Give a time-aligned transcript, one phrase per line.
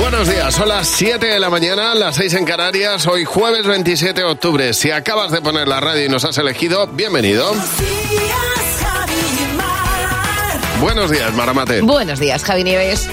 [0.00, 4.18] Buenos días, son las 7 de la mañana, las 6 en Canarias, hoy jueves 27
[4.18, 4.72] de octubre.
[4.72, 7.52] Si acabas de poner la radio y nos has elegido, bienvenido.
[10.80, 11.82] Buenos días, Maramate.
[11.82, 13.10] Buenos días, Javi Nieves.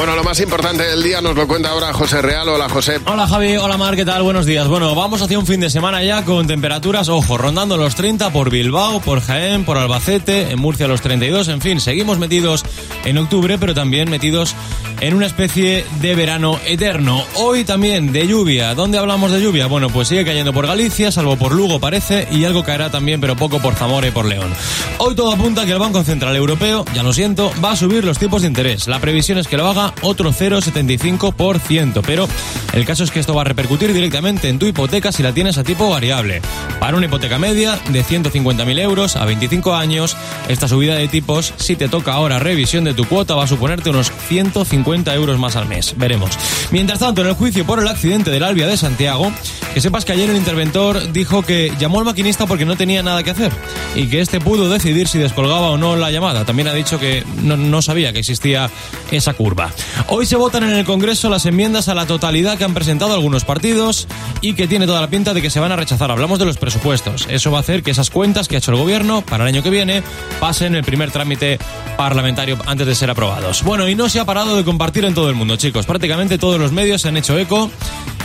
[0.00, 2.48] Bueno, lo más importante del día nos lo cuenta ahora José Real.
[2.48, 2.98] Hola, José.
[3.04, 3.58] Hola, Javi.
[3.58, 3.96] Hola, Mar.
[3.96, 4.22] ¿Qué tal?
[4.22, 4.66] Buenos días.
[4.66, 8.48] Bueno, vamos hacia un fin de semana ya con temperaturas, ojo, rondando los 30 por
[8.48, 11.48] Bilbao, por Jaén, por Albacete, en Murcia los 32.
[11.48, 12.64] En fin, seguimos metidos
[13.04, 14.56] en octubre, pero también metidos
[15.00, 17.24] en una especie de verano eterno.
[17.34, 18.74] Hoy también de lluvia.
[18.74, 19.66] ¿Dónde hablamos de lluvia?
[19.66, 23.36] Bueno, pues sigue cayendo por Galicia, salvo por Lugo parece, y algo caerá también, pero
[23.36, 24.50] poco por Zamora y por León.
[24.98, 28.18] Hoy todo apunta que el Banco Central Europeo, ya lo siento, va a subir los
[28.18, 28.86] tipos de interés.
[28.88, 32.28] La previsión es que lo haga otro 0,75%, pero
[32.74, 35.56] el caso es que esto va a repercutir directamente en tu hipoteca si la tienes
[35.56, 36.42] a tipo variable.
[36.78, 40.16] Para una hipoteca media de 150.000 euros a 25 años,
[40.48, 43.90] esta subida de tipos, si te toca ahora revisión de tu cuota, va a suponerte
[43.90, 45.94] unos 150 euros más al mes.
[45.96, 46.30] Veremos.
[46.70, 49.32] Mientras tanto, en el juicio por el accidente del Albia de Santiago,
[49.72, 53.22] que sepas que ayer el interventor dijo que llamó al maquinista porque no tenía nada
[53.22, 53.52] que hacer
[53.94, 56.44] y que este pudo decidir si descolgaba o no la llamada.
[56.44, 58.70] También ha dicho que no, no sabía que existía
[59.10, 59.70] esa curva.
[60.08, 63.44] Hoy se votan en el Congreso las enmiendas a la totalidad que han presentado algunos
[63.44, 64.08] partidos
[64.40, 66.10] y que tiene toda la pinta de que se van a rechazar.
[66.10, 67.26] Hablamos de los presupuestos.
[67.30, 69.62] Eso va a hacer que esas cuentas que ha hecho el gobierno para el año
[69.62, 70.02] que viene
[70.40, 71.58] pasen el primer trámite
[71.96, 73.62] parlamentario antes de ser aprobados.
[73.62, 75.84] Bueno, y no se ha parado de compartir en todo el mundo, chicos.
[75.84, 77.70] Prácticamente todos los medios se han hecho eco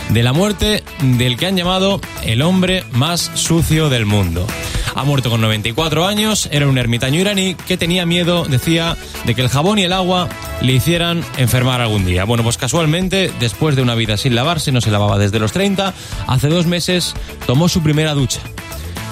[0.08, 4.46] de la muerte del que han llamado el hombre más sucio del mundo.
[4.94, 9.42] Ha muerto con 94 años, era un ermitaño iraní que tenía miedo, decía, de que
[9.42, 10.30] el jabón y el agua
[10.62, 12.24] le hicieran enfermar algún día.
[12.24, 15.92] Bueno, pues casualmente, después de una vida sin lavarse, no se lavaba desde los 30,
[16.26, 17.12] hace dos meses
[17.46, 18.40] tomó su primera ducha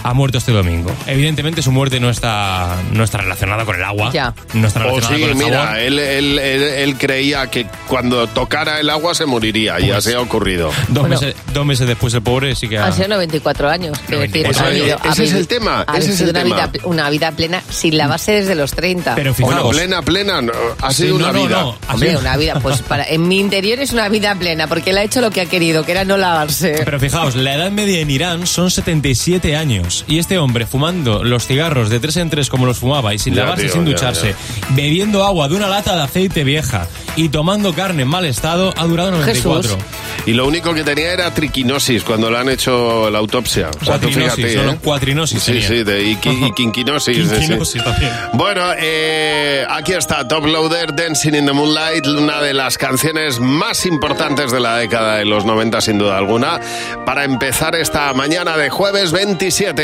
[0.05, 0.93] ha muerto este domingo.
[1.07, 4.11] Evidentemente su muerte no está, no está relacionada con el agua.
[4.13, 4.33] Ya.
[4.53, 5.79] No está O relacionada sí, con el mira, jabón.
[5.81, 10.13] él, él- él- él creía que cuando tocara el agua se moriría y Pues- así
[10.15, 10.69] ha ocurrido.
[10.89, 11.09] Dos, Bueno.
[11.21, 12.87] meses, dos meses después el pobre sí que ha...
[12.87, 13.99] Han sido 94 años.
[14.07, 16.37] quiero decir, 94 ha habido- Ese ha es el tema, Ha ese es sido el
[16.37, 16.67] una, tema.
[16.67, 19.15] Vida, una vida plena sin lavarse desde los 30.
[19.15, 19.77] Pero Bueno, fijaos...
[19.77, 20.53] plena, plena, no,
[20.83, 21.61] ha sido una no, vida.
[21.63, 24.67] no, ha Hombre, sido- una vida, pues para, en mi interior es una vida plena,
[24.67, 26.83] porque él ha hecho lo que ha querido, que era no lavarse.
[26.85, 29.94] Pero fijaos, la edad media en Irán son 77 años.
[30.09, 33.35] Y este hombre fumando los cigarros de tres en tres como los fumaba y sin
[33.35, 34.35] Ya, lavarse, tío, sin ya, ducharse,
[34.71, 38.85] bebiendo agua de una lata de aceite vieja y tomando carne en mal estado, ha
[38.87, 39.63] durado 94.
[39.63, 39.85] Jesús.
[40.27, 43.69] Y lo único que tenía era triquinosis cuando le han hecho la autopsia.
[43.69, 44.79] O sea, Cuatrinosis, fíjate, ¿eh?
[44.83, 45.69] cuatrinosis Sí, tenía.
[45.69, 47.17] sí, de, y, qui- y quinquinosis.
[47.29, 47.41] de- sí.
[47.43, 48.11] Quinquinosis también.
[48.33, 53.85] Bueno, eh, aquí está Top Loader, Dancing in the Moonlight, una de las canciones más
[53.87, 56.61] importantes de la década de los 90, sin duda alguna,
[57.05, 59.84] para empezar esta mañana de jueves 27.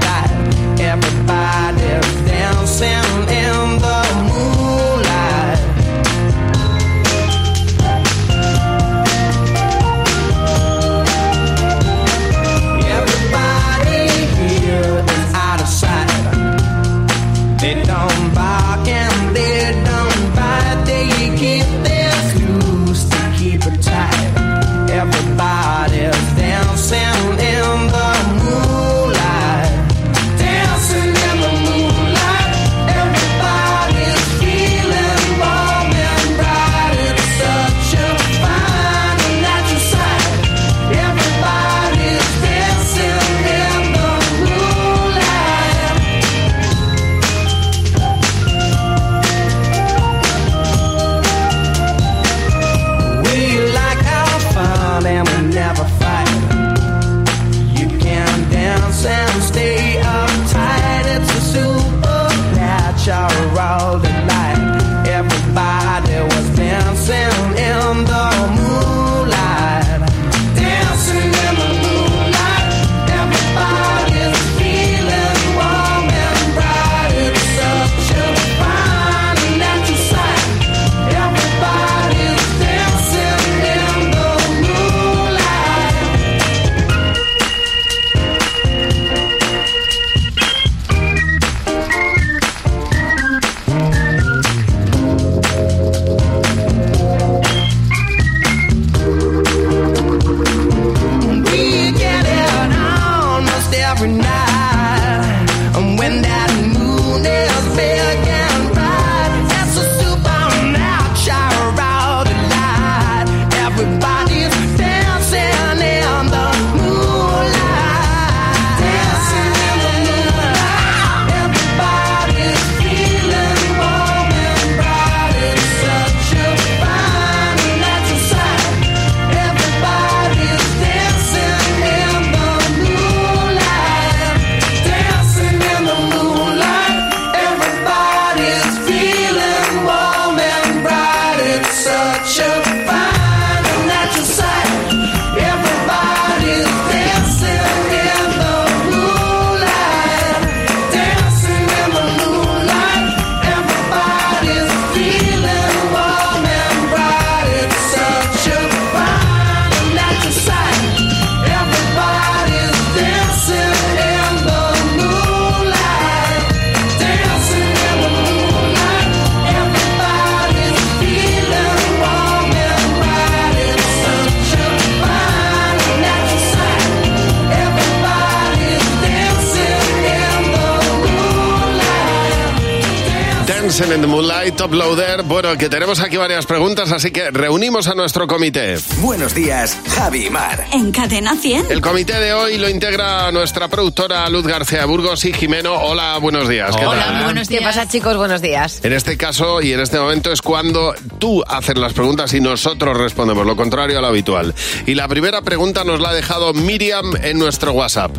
[183.81, 185.23] Dancing in the Moonlight, Top Loader.
[185.23, 188.77] Bueno, que tenemos aquí varias preguntas, así que reunimos a nuestro comité.
[188.99, 190.67] Buenos días, Javi y Mar.
[190.71, 191.71] En Cadena 100.
[191.71, 195.73] El comité de hoy lo integra nuestra productora Luz García Burgos y Jimeno.
[195.73, 196.75] Hola, buenos días.
[196.75, 197.15] ¿Qué Hola, tal?
[197.15, 197.59] muy buenos días.
[197.59, 198.17] ¿Qué pasa, chicos?
[198.17, 198.81] Buenos días.
[198.83, 202.95] En este caso y en este momento es cuando tú haces las preguntas y nosotros
[202.95, 204.53] respondemos, lo contrario a lo habitual.
[204.85, 208.11] Y la primera pregunta nos la ha dejado Miriam en nuestro WhatsApp.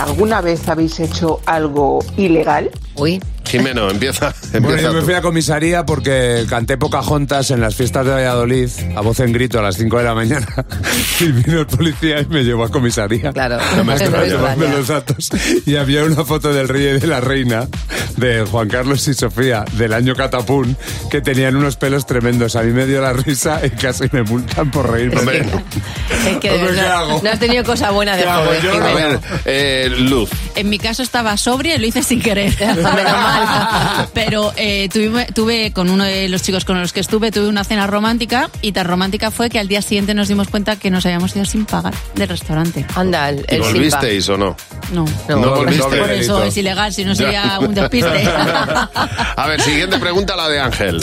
[0.00, 2.70] ¿Alguna vez habéis hecho algo ilegal?
[2.96, 3.20] Uy.
[3.46, 4.34] Jimeno, empieza.
[4.60, 9.00] Bueno, yo me fui a comisaría porque canté Pocahontas en las fiestas de Valladolid a
[9.00, 10.46] voz en grito a las 5 de la mañana
[11.20, 13.32] y vino el policía y me llevó a comisaría.
[13.32, 13.58] Claro.
[13.76, 13.96] No me
[14.26, 15.30] llevarme los datos
[15.66, 17.68] y había una foto del rey y de la reina
[18.16, 20.76] de Juan Carlos y Sofía del año Catapún
[21.10, 22.56] que tenían unos pelos tremendos.
[22.56, 25.38] A mí me dio la risa y casi me multan por reírme.
[26.26, 27.20] Es que Hombre, ¿qué no, hago?
[27.22, 28.72] no has tenido cosa buena de ¿Qué hago joven, yo?
[28.72, 30.30] a ver, eh, Luz.
[30.56, 32.54] En mi caso estaba sobria y lo hice sin querer.
[32.94, 34.08] Menos mal.
[34.12, 37.64] Pero eh, tuve, tuve con uno de los chicos con los que estuve, tuve una
[37.64, 41.04] cena romántica y tan romántica fue que al día siguiente nos dimos cuenta que nos
[41.06, 42.86] habíamos ido sin pagar del restaurante.
[42.94, 44.56] Anda, el, ¿Y el volvisteis o no?
[44.92, 45.04] No.
[45.28, 45.96] No, No volviste.
[45.96, 48.28] Por eso es ilegal, si no sería un despiste.
[49.36, 51.00] A ver, siguiente pregunta, la de Ángel.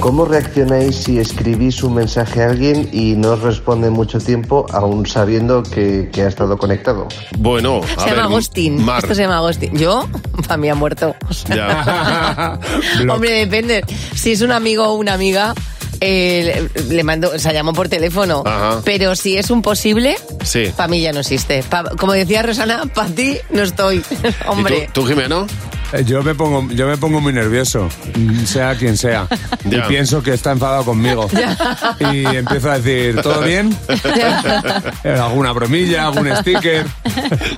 [0.00, 5.04] ¿Cómo reaccionáis si escribís un mensaje a alguien y no os responde mucho tiempo, aún
[5.04, 7.06] sabiendo que, que ha estado conectado?
[7.36, 8.82] Bueno, a Se ver, llama Agustín.
[8.82, 9.02] Mar.
[9.02, 9.76] Esto se llama Agustín.
[9.76, 10.08] ¿Yo?
[10.50, 11.14] Para mí ha muerto.
[11.48, 12.58] Ya.
[13.08, 13.84] Hombre, depende.
[14.16, 15.54] Si es un amigo o una amiga,
[16.00, 18.42] eh, le, le mando, o sea, llamo por teléfono.
[18.44, 18.80] Ajá.
[18.84, 20.72] Pero si es un posible, Sí.
[20.76, 21.62] para mí ya no existe.
[21.62, 24.02] Pa- como decía Rosana, para ti no estoy.
[24.48, 24.78] Hombre.
[24.90, 25.46] ¿Y tú, tú, Jimeno?
[25.92, 29.26] Eh, Yo me pongo, yo me pongo muy nervioso, mm, sea quien sea,
[29.64, 29.78] Ya.
[29.78, 31.28] y pienso que está enfadado conmigo.
[32.12, 33.76] Y empiezo a decir, ¿todo bien?
[35.04, 36.86] Eh, ¿Alguna bromilla, algún sticker?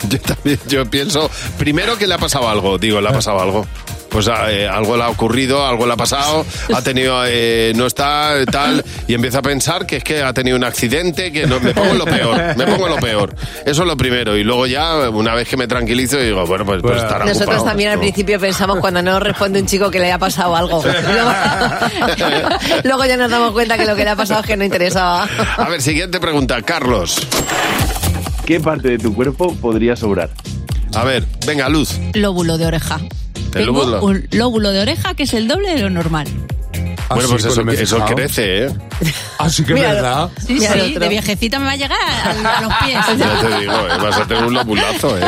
[0.08, 3.66] Yo también, yo pienso, primero que le ha pasado algo, digo, le ha pasado algo.
[4.12, 6.44] Pues eh, algo le ha ocurrido, algo le ha pasado,
[6.74, 10.56] ha tenido, eh, no está tal, y empiezo a pensar que es que ha tenido
[10.56, 13.34] un accidente, que no, me pongo en lo peor, me pongo en lo peor.
[13.64, 16.82] Eso es lo primero, y luego ya, una vez que me tranquilizo, digo, bueno, pues,
[16.82, 17.64] pues estará Nosotros ocupado.
[17.64, 18.02] también al No.
[18.02, 20.82] principio pensamos cuando no nos responde un chico que le haya pasado algo.
[20.82, 21.30] Luego,
[22.84, 25.26] luego ya nos damos cuenta que lo que le ha pasado es que no interesaba.
[25.56, 27.16] A ver, siguiente pregunta, Carlos.
[28.44, 30.30] ¿Qué parte de tu cuerpo podría sobrar?
[30.94, 31.98] A ver, venga, Luz.
[32.12, 33.00] Lóbulo de oreja.
[33.54, 34.02] El Tengo lóbulo.
[34.04, 36.26] un lóbulo de oreja que es el doble de lo normal.
[37.14, 38.70] Bueno, pues eso, me eso crece, ¿eh?
[39.38, 39.94] Así que Míralo.
[39.94, 40.30] verdad.
[40.46, 41.00] Sí, Mira el sí, otro.
[41.00, 42.98] de viejecita me va a llegar a, a los pies.
[43.18, 43.98] Ya te digo, ¿eh?
[44.02, 45.22] vas a tener un lobulazo, ¿eh?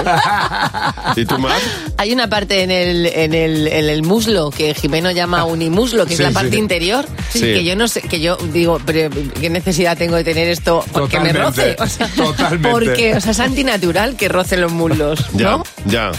[1.17, 1.61] ¿Y tú más?
[1.99, 6.17] Hay una parte en el, en el, en el muslo que Jimeno llama unimuslo, que
[6.17, 6.59] Sí, es la parte sí.
[6.59, 7.41] interior, Sí.
[7.41, 9.11] que yo no sé, que yo digo, pero
[9.41, 10.85] ¿qué necesidad tengo de tener esto?
[10.93, 11.75] Porque me roce.
[11.75, 12.69] Totalmente, O sea, totalmente.
[12.71, 15.64] Porque, o sea, es antinatural que rocen los muslos, Ya, ¿no?
[15.87, 16.11] ya.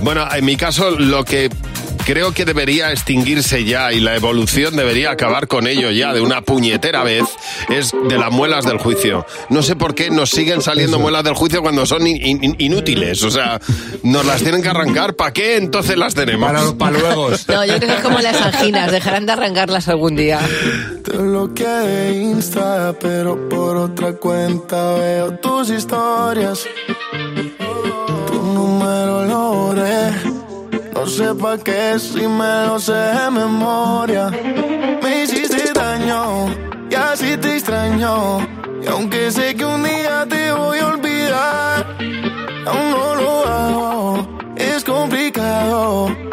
[0.00, 1.50] Bueno, en mi caso, lo que
[2.04, 6.42] creo que debería extinguirse ya y la evolución debería acabar con ello ya de una
[6.42, 7.24] puñetera vez
[7.68, 9.26] es de las muelas del juicio.
[9.48, 13.22] No sé por qué nos siguen saliendo muelas del juicio cuando son in- in- inútiles.
[13.22, 13.60] O sea,
[14.02, 15.14] nos las tienen que arrancar.
[15.14, 16.46] ¿Para qué entonces las tenemos?
[16.46, 17.48] Para los paluegos.
[17.48, 20.40] No, yo creo que es como las anginas, dejarán de arrancarlas algún día.
[21.04, 26.64] Te bloqueé Insta, pero por otra cuenta veo tus historias.
[28.26, 29.03] Tu número.
[31.04, 34.30] No sé pa' qué si me lo sé de memoria.
[35.02, 36.48] Me hiciste daño
[36.90, 38.38] y así te extraño.
[38.82, 41.86] Y aunque sé que un día te voy a olvidar,
[42.64, 44.28] aún no lo hago.
[44.56, 46.23] Es complicado.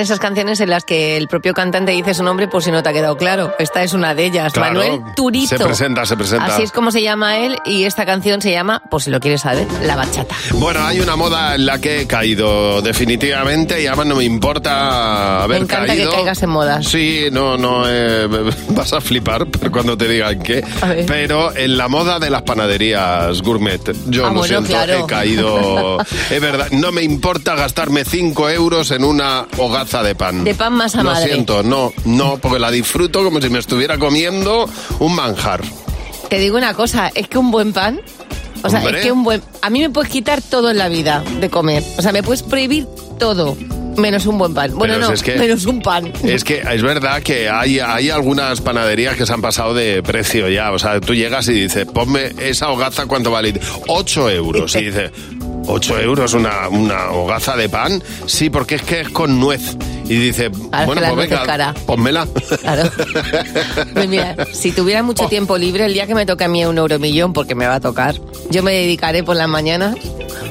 [0.00, 2.88] Esas canciones en las que el propio cantante dice su nombre por si no te
[2.88, 3.52] ha quedado claro.
[3.58, 4.52] Esta es una de ellas.
[4.52, 5.56] Claro, Manuel Turizo.
[5.58, 6.46] se presenta, se presenta.
[6.46, 9.42] Así es como se llama él y esta canción se llama, por si lo quieres
[9.42, 10.34] saber, La Bachata.
[10.54, 15.42] Bueno, hay una moda en la que he caído definitivamente y además no me importa
[15.42, 16.10] haber Me encanta caído.
[16.10, 16.86] que caigas en modas.
[16.86, 18.26] Sí, no, no, eh,
[18.70, 20.64] vas a flipar cuando te digan ver.
[21.06, 25.04] Pero en la moda de las panaderías gourmet, yo Ah, bueno, siento, claro.
[25.04, 25.98] he caído.
[26.30, 29.46] es verdad, no me importa gastarme 5 euros en una
[29.84, 30.44] de pan.
[30.44, 31.26] De pan masa Lo madre.
[31.26, 34.68] siento, no, no, porque la disfruto como si me estuviera comiendo
[35.00, 35.60] un manjar.
[36.28, 38.00] Te digo una cosa, es que un buen pan,
[38.62, 38.98] o sea, Hombre.
[39.00, 39.42] es que un buen...
[39.60, 41.82] A mí me puedes quitar todo en la vida de comer.
[41.98, 42.86] O sea, me puedes prohibir
[43.18, 43.56] todo,
[43.96, 44.72] menos un buen pan.
[44.74, 46.10] Bueno, no, es que- menos un pan.
[46.24, 50.48] Es que es verdad que hay, hay algunas panaderías que se han pasado de precio
[50.48, 50.72] ya.
[50.72, 53.52] O sea, tú llegas y dices, ponme esa hogaza, ¿cuánto vale?
[53.88, 54.74] 8 euros.
[54.76, 55.10] Y dices,
[55.72, 58.02] ¿8 euros una, una hogaza de pan?
[58.26, 59.74] Sí, porque es que es con nuez.
[60.04, 61.74] Y dice, Ahora bueno, pues venga, cara.
[61.86, 62.26] pónmela.
[62.60, 62.90] Claro.
[63.94, 65.04] Pues mira, si tuviera Oh.
[65.04, 67.76] mucho tiempo libre, el día que me toque a mí un euromillón, porque me va
[67.76, 68.14] a tocar,
[68.50, 69.96] yo me dedicaré por las mañanas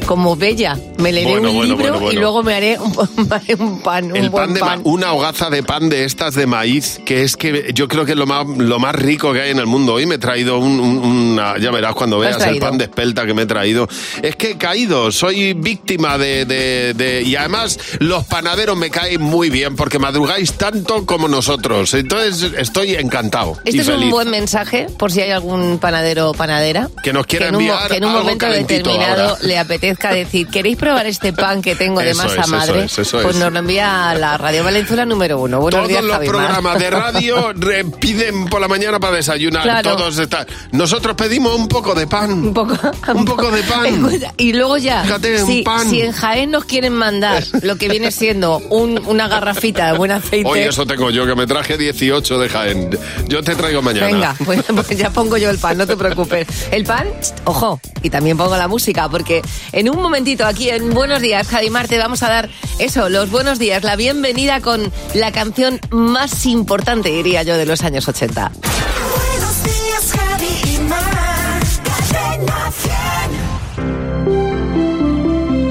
[0.06, 0.78] como bella.
[0.98, 2.92] Me leeré Bueno, un bueno, libro bueno, y luego me haré un,
[3.30, 4.82] me haré un pan, un El buen pan de pan.
[4.84, 8.18] una hogaza de pan de estas de maíz, que es que yo creo que es
[8.18, 9.94] lo más, lo más rico que hay en el mundo.
[9.94, 10.98] Hoy me he traído un, un-
[11.32, 13.88] una, ya verás cuando ¿Qué has veas el pan de espelta que me he traído.
[14.22, 19.22] Es que he caído, soy víctima de, de- de- y además los panaderos me caen
[19.22, 21.94] muy bien porque madrugáis tanto como nosotros.
[21.94, 23.58] Entonces estoy encantado.
[23.66, 24.12] y Este es un feliz.
[24.12, 27.88] buen mensaje por si hay algún panadero o panadera Que nos quiera un, mo- enviar
[27.90, 29.38] que en un algo momento determinado ahora.
[29.44, 32.84] le apetezca decir, ¿queréis probar este pan que tengo de Eso masa es, eso madre?
[32.86, 33.42] es, eso pues es.
[33.42, 35.60] nos lo envía a la Radio Valenzuela número uno.
[35.60, 36.36] Buenos Todos días, los Javi Mar.
[36.36, 37.54] programas de radio
[38.00, 39.64] piden por la mañana para desayunar.
[39.64, 39.96] Claro.
[39.98, 40.46] Todos están.
[40.72, 42.32] Nosotros pedimos un poco de pan.
[42.32, 42.76] Un poco,
[43.14, 44.10] Un poco de pan.
[44.38, 45.90] Y luego ya, Fíjate, un si, pan.
[45.90, 50.12] si en Jaén nos quieren mandar lo que viene siendo un- una garrafita de buen
[50.12, 52.90] aceite, Hoy eso tengo yo, que me traje 18 de Jaén.
[53.28, 54.08] Yo te traigo mañana.
[54.08, 56.48] venga, pues, pues ya pongo yo el pan, no te preocupes.
[56.72, 57.08] El pan,
[57.46, 61.70] ojo, y también pongo la música, porque en un momentito aquí en Buenos Días, Javi
[61.70, 66.46] Mar, te vamos a dar eso, los buenos días, la bienvenida con la canción más
[66.46, 68.52] importante, diría yo, de los años 80.
[68.52, 71.62] Buenos días, Javi y Mar.
[71.84, 72.72] Cadena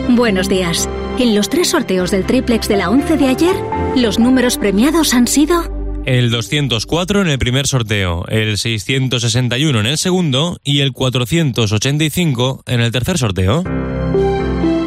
[0.07, 0.17] 100.
[0.17, 0.89] Buenos días.
[1.21, 3.55] En los tres sorteos del triplex de la 11 de ayer,
[3.95, 5.65] los números premiados han sido
[6.07, 12.81] El 204 en el primer sorteo, el 661 en el segundo y el 485 en
[12.81, 13.65] el tercer sorteo.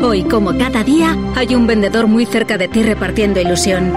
[0.02, 3.94] Hoy, como cada día, hay un vendedor muy cerca de ti repartiendo ilusión.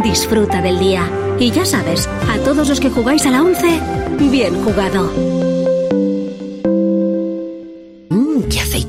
[0.00, 1.10] Disfruta del día.
[1.40, 3.80] Y ya sabes, a todos los que jugáis a la 11,
[4.30, 5.39] bien jugado.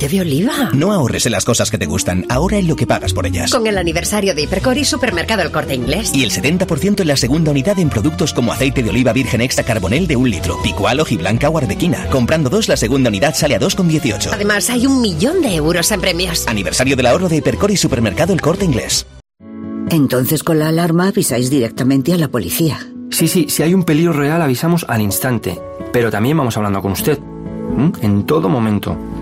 [0.01, 0.69] Aceite de oliva.
[0.73, 3.51] No ahorres en las cosas que te gustan, ahora en lo que pagas por ellas.
[3.51, 6.11] Con el aniversario de Hipercor y Supermercado El Corte Inglés.
[6.13, 9.63] Y el 70% en la segunda unidad en productos como aceite de oliva virgen extra
[9.63, 12.07] carbonel de un litro, picual, hojiblanca o arbequina.
[12.07, 14.31] Comprando dos, la segunda unidad sale a 2,18.
[14.33, 16.47] Además, hay un millón de euros en premios.
[16.47, 19.05] Aniversario del ahorro de Hipercor y Supermercado El Corte Inglés.
[19.89, 22.79] Entonces con la alarma avisáis directamente a la policía.
[23.09, 25.59] Sí, sí, si hay un peligro real avisamos al instante,
[25.91, 27.19] pero también vamos hablando con usted,
[27.77, 27.91] ¿m?
[28.01, 28.97] en todo momento.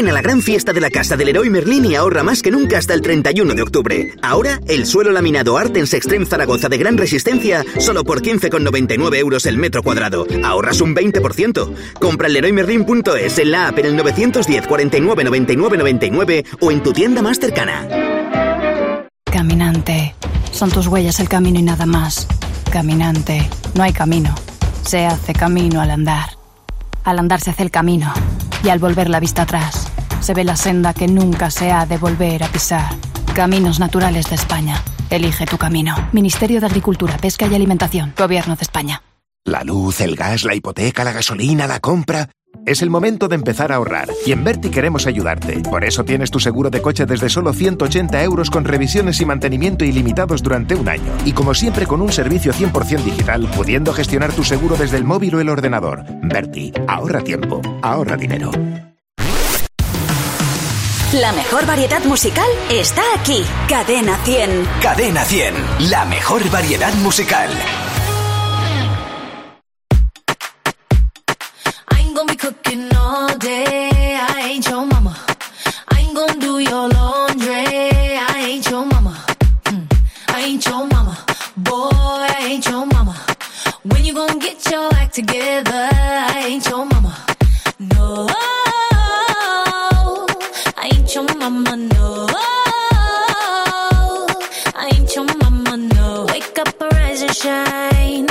[0.00, 2.50] Ven a la gran fiesta de la casa del Leroy Merlin y ahorra más que
[2.50, 4.14] nunca hasta el 31 de octubre.
[4.22, 9.58] Ahora, el suelo laminado Artens Extreme Zaragoza de gran resistencia solo por 15,99 euros el
[9.58, 10.26] metro cuadrado.
[10.42, 11.74] Ahorras un 20%.
[12.00, 16.94] Compra en leroymerlin.es en la app en el 910 49 99 99 o en tu
[16.94, 17.86] tienda más cercana.
[19.30, 20.14] Caminante.
[20.50, 22.26] Son tus huellas el camino y nada más.
[22.72, 23.46] Caminante.
[23.74, 24.34] No hay camino.
[24.82, 26.30] Se hace camino al andar.
[27.04, 28.10] Al andar se hace el camino.
[28.62, 29.89] Y al volver la vista atrás,
[30.20, 32.94] se ve la senda que nunca se ha de volver a pisar.
[33.34, 34.82] Caminos Naturales de España.
[35.08, 35.94] Elige tu camino.
[36.12, 38.14] Ministerio de Agricultura, Pesca y Alimentación.
[38.16, 39.02] Gobierno de España.
[39.44, 42.28] La luz, el gas, la hipoteca, la gasolina, la compra.
[42.66, 45.62] Es el momento de empezar a ahorrar y en Berti queremos ayudarte.
[45.70, 49.84] Por eso tienes tu seguro de coche desde solo 180 euros con revisiones y mantenimiento
[49.84, 51.12] ilimitados durante un año.
[51.24, 55.36] Y como siempre con un servicio 100% digital, pudiendo gestionar tu seguro desde el móvil
[55.36, 56.04] o el ordenador.
[56.22, 58.50] Berti, ahorra tiempo, ahorra dinero.
[61.12, 63.44] La mejor variedad musical está aquí.
[63.68, 64.68] Cadena 100.
[64.80, 65.52] Cadena 100,
[65.90, 67.50] la mejor variedad musical.
[71.88, 74.20] I ain't gonna be cooking all day.
[74.20, 75.16] I ain't your mama.
[75.88, 77.56] I ain't gonna do your laundry.
[77.56, 79.16] I ain't your mama.
[79.64, 79.86] Mm,
[80.28, 81.18] I ain't your mama.
[81.56, 83.16] Boy, I ain't your mama.
[83.82, 85.88] When you gonna get your act together?
[85.92, 87.16] I ain't your mama.
[87.80, 88.28] No,
[91.14, 91.76] your mama.
[91.76, 92.26] No,
[94.74, 95.76] I ain't your mama.
[95.76, 98.29] No, wake up, arise and shine.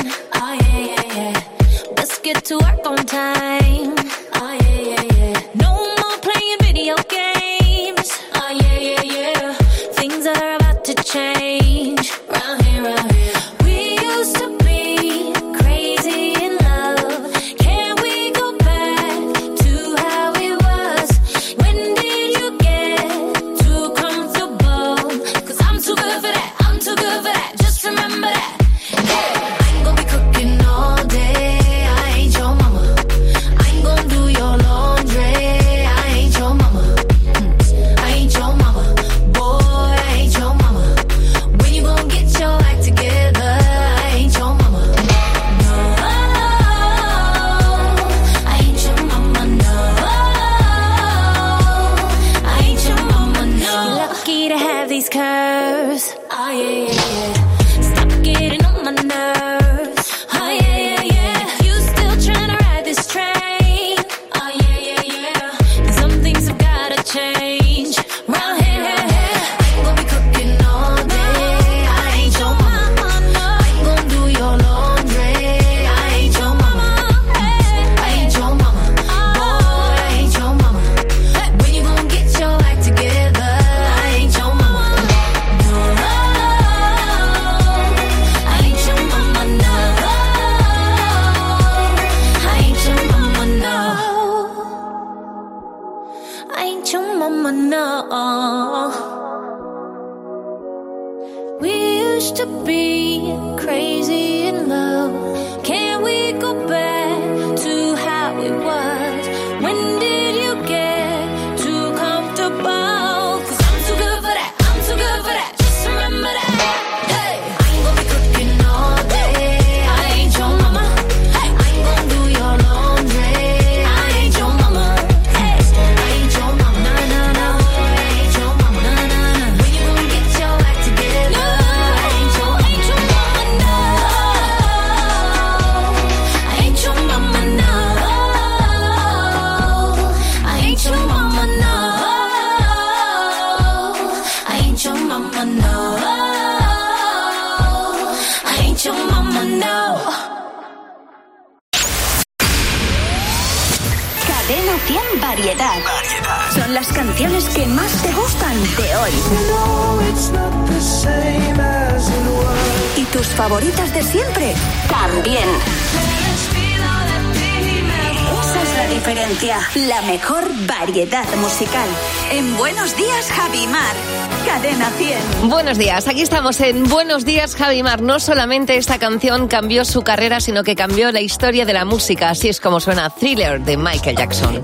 [175.69, 178.01] Buenos días, aquí estamos en Buenos días Javimar.
[178.01, 182.32] No solamente esta canción cambió su carrera, sino que cambió la historia de la música.
[182.32, 184.63] Así es como suena Thriller de Michael Jackson.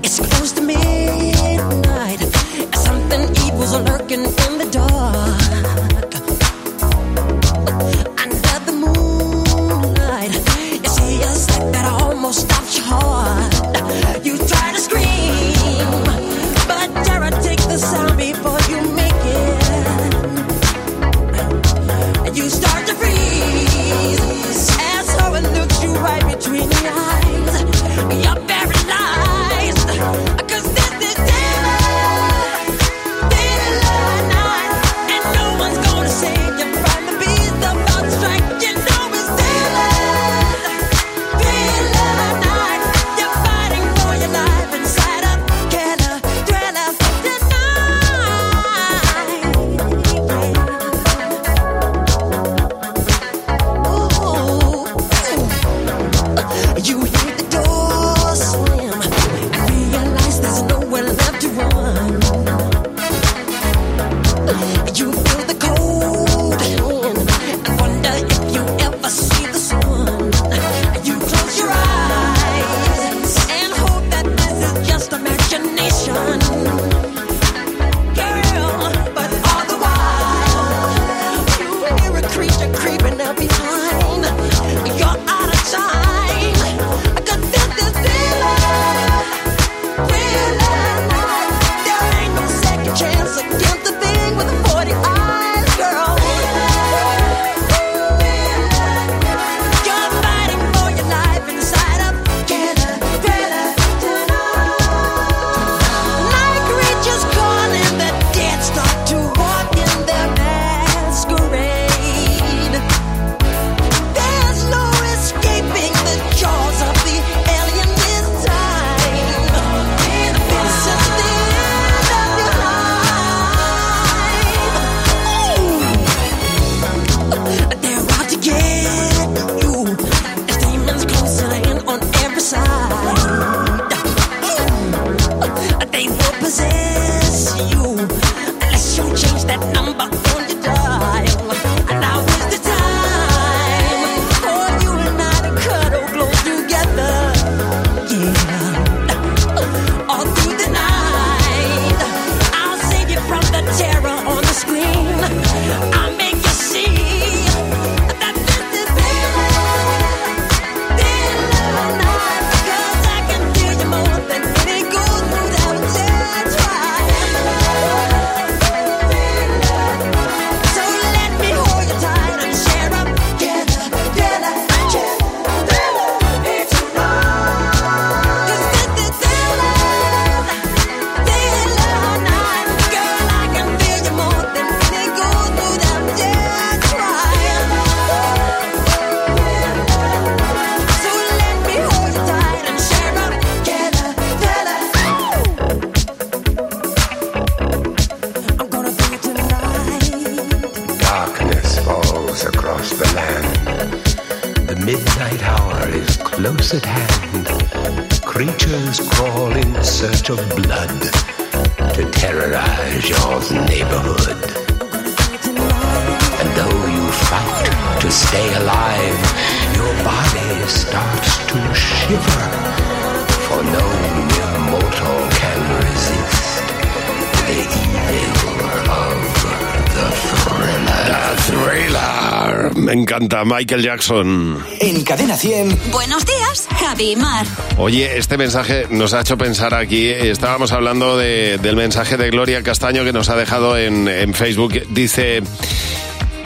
[233.16, 234.62] Encanta Michael Jackson.
[234.80, 235.90] En Cadena 100.
[235.90, 237.46] Buenos días, Javi Mar.
[237.78, 240.08] Oye, este mensaje nos ha hecho pensar aquí.
[240.10, 244.74] Estábamos hablando de- del mensaje de Gloria Castaño que nos ha dejado en, en Facebook.
[244.90, 245.42] Dice.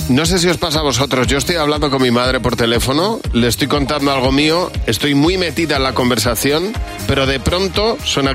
[0.08, 3.20] No sé si os pasa a vosotros, yo estoy hablando con mi madre por teléfono,
[3.32, 6.72] le estoy contando algo mío, estoy muy metida en la conversación,
[7.06, 8.34] pero de pronto suena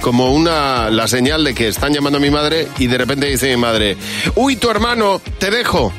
[0.00, 3.50] como una la señal de que están llamando a mi madre y de repente dice
[3.50, 3.98] mi madre,
[4.36, 5.92] uy, tu hermano, te dejo.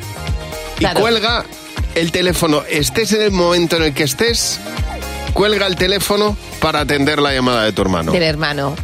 [0.80, 1.46] Y cuelga
[1.96, 4.60] el teléfono, estés en el momento en el que estés,
[5.34, 8.12] cuelga el teléfono para atender la llamada de tu hermano.
[8.12, 8.76] Del hermano.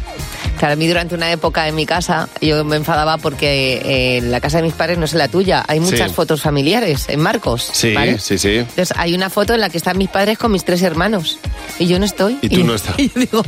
[0.60, 4.42] Claro, a mí durante una época en mi casa yo me enfadaba porque eh, la
[4.42, 5.64] casa de mis padres no es la tuya.
[5.66, 6.14] Hay muchas Sí.
[6.14, 7.66] fotos familiares en Marcos.
[7.72, 8.18] Sí, ¿vale?
[8.18, 8.56] sí, sí.
[8.56, 11.38] Entonces hay una foto en la que están mis padres con mis tres hermanos
[11.78, 12.36] y yo no estoy.
[12.42, 12.98] Y tú no estás.
[12.98, 13.42] Y yo digo,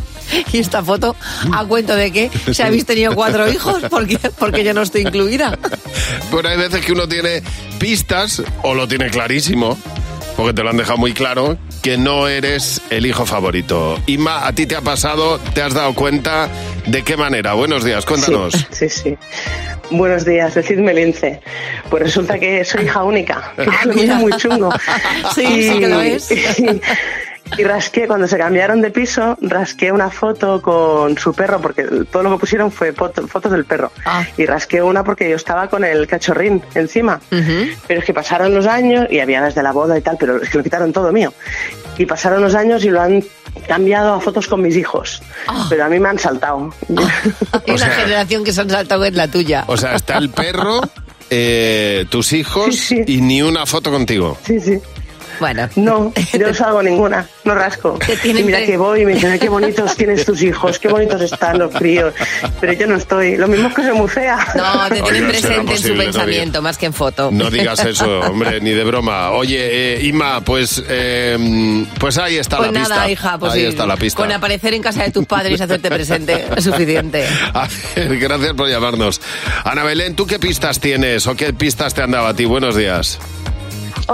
[0.55, 1.14] ¿y esta foto
[1.53, 2.31] a cuento de qué?
[2.51, 4.18] Si habéis tenido cuatro hijos, ¿por qué?
[4.38, 5.59] Porque yo no estoy incluida.
[6.31, 7.42] Pero hay veces que uno tiene
[7.79, 9.77] pistas o lo tiene clarísimo,
[10.42, 13.96] porque te lo han dejado muy claro, que no eres el hijo favorito.
[14.07, 15.38] Inma, ¿a ti te ha pasado?
[15.55, 16.48] ¿Te has dado cuenta?
[16.85, 17.52] ¿De qué manera?
[17.52, 18.52] Buenos días, cuéntanos.
[18.72, 19.18] Sí, sí, sí.
[19.92, 21.40] Buenos días, decidme Lince.
[21.88, 23.52] Pues resulta que soy hija única.
[23.94, 24.70] que es muy chungo.
[25.33, 26.28] Sí, sí que lo es.
[26.59, 26.81] Y,
[27.59, 32.23] y rasqué, cuando se cambiaron de piso, rasqué una foto con su perro, porque todo
[32.23, 33.93] lo que pusieron fue foto- fotos del perro.
[34.05, 34.25] Ah.
[34.37, 37.21] Y rasqué una porque yo estaba con el cachorrín encima.
[37.87, 40.49] Pero es que pasaron los años y había desde la boda y tal, pero es
[40.49, 41.33] que lo quitaron todo mío.
[41.99, 43.23] Y pasaron los años y lo han
[43.69, 45.23] cambiado a fotos con mis hijos.
[45.47, 45.67] Ah.
[45.69, 46.73] Pero a mí me han saltado.
[46.88, 49.65] Hay una generación que se han saltado en la tuya.
[49.67, 50.81] O sea, está el perro,
[51.31, 54.38] eh, tus hijos y ni una foto contigo.
[54.45, 54.79] Sí, sí.
[55.40, 55.68] Bueno.
[55.77, 57.99] No, yo no salgo ninguna, no rasco.
[58.25, 61.21] Y mira que voy y me dicen, "Ay, qué bonitos tienes tus hijos, qué bonitos
[61.21, 62.14] están los críos.
[62.61, 64.38] Pero yo no estoy, lo mismo es que soy muy fea.
[64.55, 67.31] No, te tienen Oye, presente en su no pensamiento más que en foto.
[67.33, 69.31] No digas eso, hombre, ni de broma.
[69.33, 73.11] Oye, eh, Inma, pues, eh, pues ahí está Pues la nada, pista.
[73.11, 74.16] hija, pues ahí sí, está la pista.
[74.23, 77.27] Con aparecer en casa de tus padres y hacerte presente es suficiente.
[77.55, 79.21] A ver, gracias por llamarnos.
[79.64, 82.45] Ana Belén, ¿tú qué pistas tienes o qué pistas te han dado a ti?
[82.45, 83.18] Buenos días.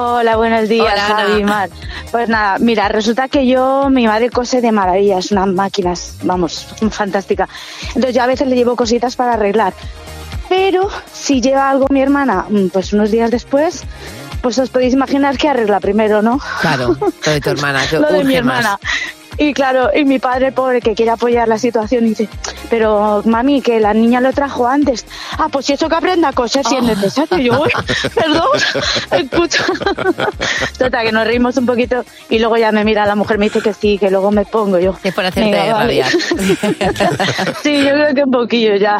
[0.00, 1.16] Hola, buenos días, Hola, Ana.
[1.16, 1.70] Javi y Mar.
[2.12, 7.48] Pues nada, mira, resulta que yo, mi madre cose de maravillas, unas máquinas, vamos, fantástica.
[7.88, 9.72] Entonces yo a veces le llevo cositas para arreglar.
[10.48, 13.82] Pero si lleva algo mi hermana, mm, pues unos días después,
[14.40, 16.38] pues os podéis imaginar que arregla primero, ¿no?
[16.60, 18.78] Claro, lo de tu hermana, que Lo de mi hermana.
[18.80, 18.90] más.
[19.36, 22.28] Y claro, y mi padre, pobre, que quiere apoyar la situación, dice,
[22.70, 25.04] pero mami, que la niña lo trajo antes.
[25.38, 27.38] Ah, pues si eso que aprenda a coser si es necesario.
[27.38, 27.70] Y yo, "Uy,
[28.14, 28.48] perdón,
[29.12, 29.64] escucha.
[30.78, 33.60] Total, que nos reímos un poquito y luego ya me mira la mujer, me dice
[33.60, 34.96] que sí, que luego me pongo yo.
[35.02, 36.10] Es por hacerte Venga, rabiar.
[37.62, 38.98] sí, yo creo que un poquillo ya.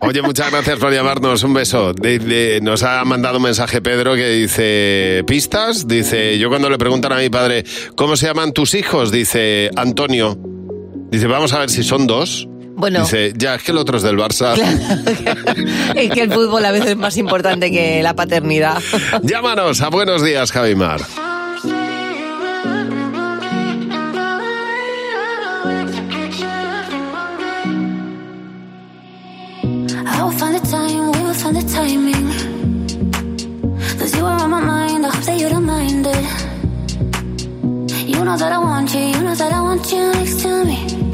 [0.00, 1.42] Oye, muchas gracias por llamarnos.
[1.42, 1.92] Un beso.
[1.92, 5.86] De- de- nos ha mandado un mensaje Pedro que dice, ¿pistas?
[5.86, 7.64] Dice, yo cuando le preguntan a mi padre,
[7.96, 9.10] ¿cómo se llaman tus hijos?
[9.10, 10.36] Dice, Antonio.
[11.10, 12.48] Dice, vamos a ver si son dos.
[12.76, 13.00] Bueno.
[13.00, 14.54] Dice, ya, es que el otro es del Barça.
[15.94, 18.82] Es que el fútbol a veces es más importante que la paternidad.
[19.22, 21.00] Llámanos a Buenos Días, Javimar.
[30.06, 32.28] I will find the time, we will find the timing.
[33.98, 36.24] Cause you are on my mind, I hope that you don't mind it.
[38.08, 41.13] You know that I want you, you know that I want you next to me.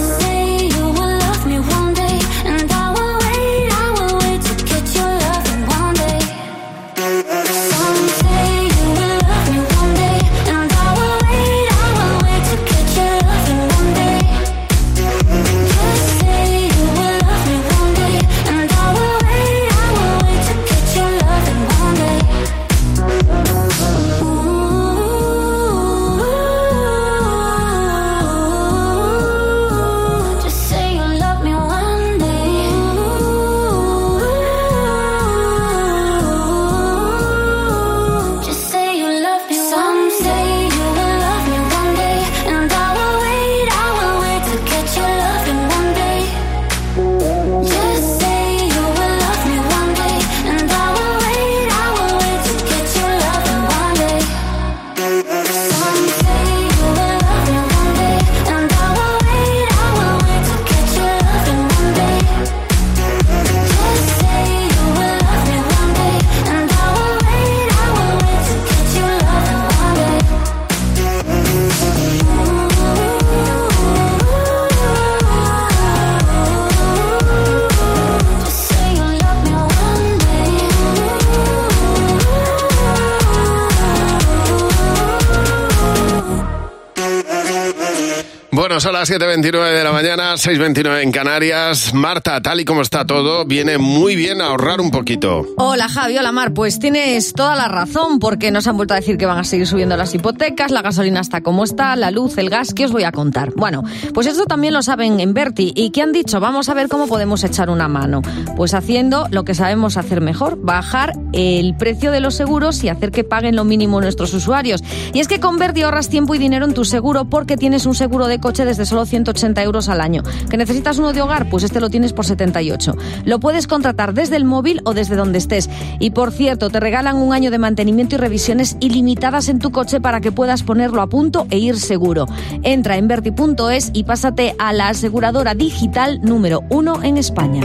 [88.71, 91.93] Bueno, son las 7.29 de la mañana, 6.29 en Canarias.
[91.93, 95.45] Marta, tal y como está todo, viene muy bien ahorrar un poquito.
[95.57, 99.17] Hola Javi, hola Mar, pues tienes toda la razón porque nos han vuelto a decir
[99.17, 102.49] que van a seguir subiendo las hipotecas, la gasolina está como está, la luz, el
[102.49, 103.51] gas, ¿qué os voy a contar?
[103.57, 106.39] Bueno, pues esto también lo saben en Berti y ¿qué han dicho?
[106.39, 108.21] Vamos a ver cómo podemos echar una mano.
[108.55, 113.11] Pues haciendo lo que sabemos hacer mejor, bajar el precio de los seguros y hacer
[113.11, 114.81] que paguen lo mínimo nuestros usuarios.
[115.13, 117.95] Y es que con Berti ahorras tiempo y dinero en tu seguro porque tienes un
[117.95, 120.23] seguro de coche desde solo 180 euros al año.
[120.49, 121.49] ¿Que necesitas uno de hogar?
[121.49, 122.95] Pues este lo tienes por 78.
[123.25, 125.69] Lo puedes contratar desde el móvil o desde donde estés.
[125.99, 129.99] Y por cierto, te regalan un año de mantenimiento y revisiones ilimitadas en tu coche
[129.99, 132.27] para que puedas ponerlo a punto e ir seguro.
[132.63, 137.61] Entra en verti.es y pásate a la aseguradora digital número uno en España.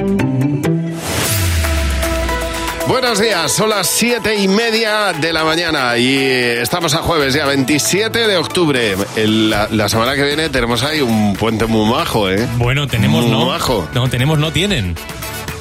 [2.98, 7.44] Buenos días, son las siete y media de la mañana y estamos a jueves ya,
[7.44, 8.96] 27 de octubre.
[9.16, 12.48] El- la, la semana que viene tenemos ahí un puente muy majo, ¿eh?
[12.56, 13.44] Bueno, tenemos Muy no.
[13.48, 13.86] majo.
[13.92, 14.96] No, tenemos no tienen.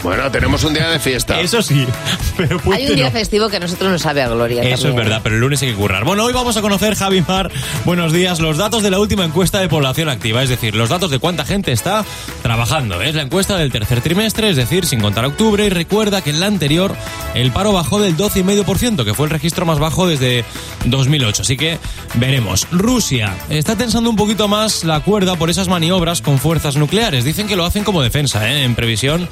[0.06, 1.42] Bueno, tenemos un día de fiesta.
[1.42, 1.84] Eso sí,
[2.38, 3.12] pero Hay un día no.
[3.12, 4.62] festivo que a nosotros nos sabe a gloria.
[4.62, 4.98] Eso es también.
[4.98, 6.04] verdad, pero el lunes hay que currar.
[6.06, 7.52] Bueno, hoy vamos a conocer, Javi Mar,
[7.86, 11.10] buenos días, los datos de la última encuesta de población activa, es decir, los datos
[11.10, 12.06] de cuánta gente está
[12.44, 13.02] trabajando.
[13.02, 16.40] Es la encuesta del tercer trimestre, es decir, sin contar octubre, y recuerda que en
[16.40, 16.96] la anterior
[17.34, 20.46] el paro bajó del 12,5%, que fue el registro más bajo desde
[20.86, 21.42] 2008.
[21.42, 21.80] Así que
[22.14, 22.68] veremos.
[22.72, 27.24] Rusia está tensando un poquito más la cuerda por esas maniobras con fuerzas nucleares.
[27.24, 28.64] Dicen que lo hacen como defensa, ¿eh?
[28.66, 29.28] en previsión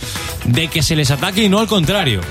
[0.46, 2.22] de que se les ataque y no al contrario.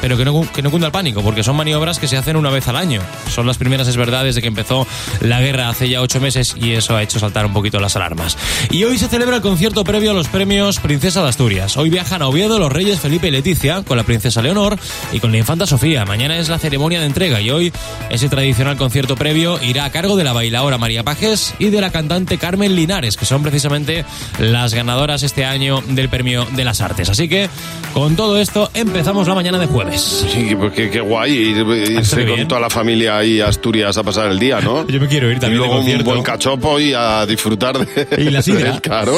[0.00, 2.50] Pero que no, que no cunda el pánico, porque son maniobras que se hacen una
[2.50, 3.00] vez al año.
[3.28, 4.86] Son las primeras, es verdad, desde que empezó
[5.20, 8.36] la guerra hace ya ocho meses y eso ha hecho saltar un poquito las alarmas.
[8.70, 11.76] Y hoy se celebra el concierto previo a los premios Princesa de Asturias.
[11.76, 14.78] Hoy viajan a Oviedo los reyes Felipe y Leticia con la princesa Leonor
[15.12, 16.04] y con la infanta Sofía.
[16.04, 17.72] Mañana es la ceremonia de entrega y hoy
[18.10, 21.90] ese tradicional concierto previo irá a cargo de la bailaora María Pajes y de la
[21.90, 24.04] cantante Carmen Linares, que son precisamente
[24.38, 27.08] las ganadoras este año del premio de las artes.
[27.08, 27.48] Así que
[27.94, 30.26] con todo esto empezamos la mañana de jueves.
[30.32, 32.48] Sí, porque qué guay ir- irse con bien.
[32.48, 34.86] toda la familia ahí a Asturias a pasar el día, ¿no?
[34.88, 36.04] Yo me quiero ir Y también de luego un concierto.
[36.10, 38.22] buen cachopo y a disfrutar de...
[38.22, 38.80] Y la sidra.
[38.80, 39.12] Claro.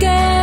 [0.00, 0.35] Queda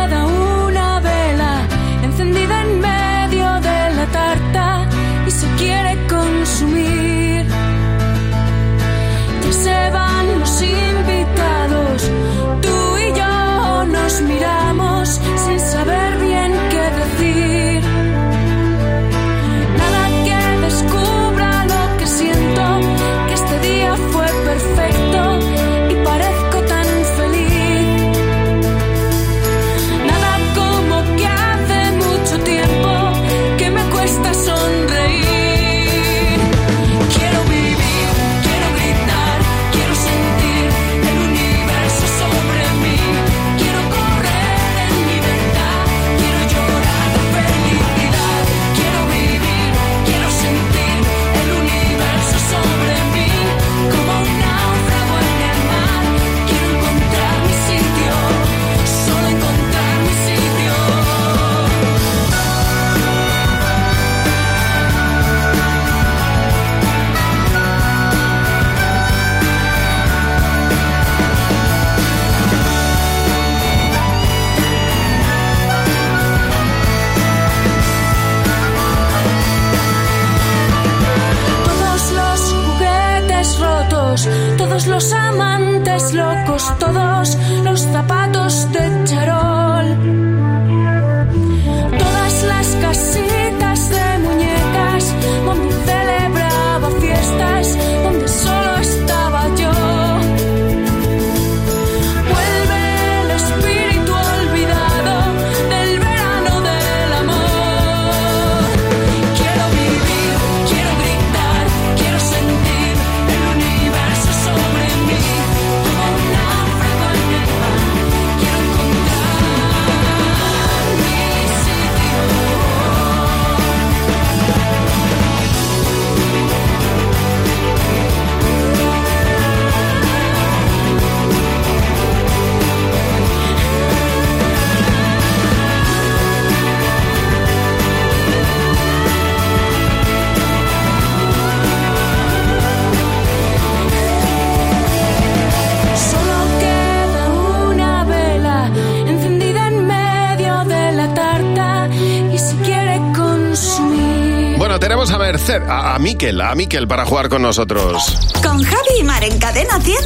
[155.68, 158.32] a Miquel, a Miquel para jugar con nosotros.
[158.42, 159.96] Con Javi y Mar en Cadena 100.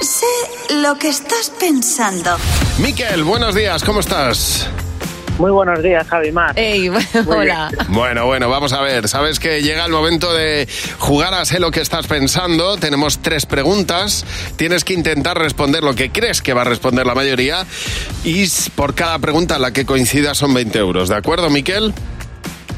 [0.00, 2.36] Sé lo que estás pensando.
[2.78, 4.66] Miquel, buenos días, ¿cómo estás?
[5.38, 6.58] Muy buenos días, Javi Mar.
[6.58, 6.88] Ey,
[7.26, 7.70] hola.
[7.88, 9.08] Bueno, bueno, vamos a ver.
[9.08, 10.68] Sabes que llega el momento de
[10.98, 12.76] jugar a sé lo que estás pensando.
[12.76, 14.24] Tenemos tres preguntas.
[14.56, 17.66] Tienes que intentar responder lo que crees que va a responder la mayoría.
[18.24, 21.08] Y por cada pregunta la que coincida son 20 euros.
[21.08, 21.94] ¿De acuerdo, Miquel?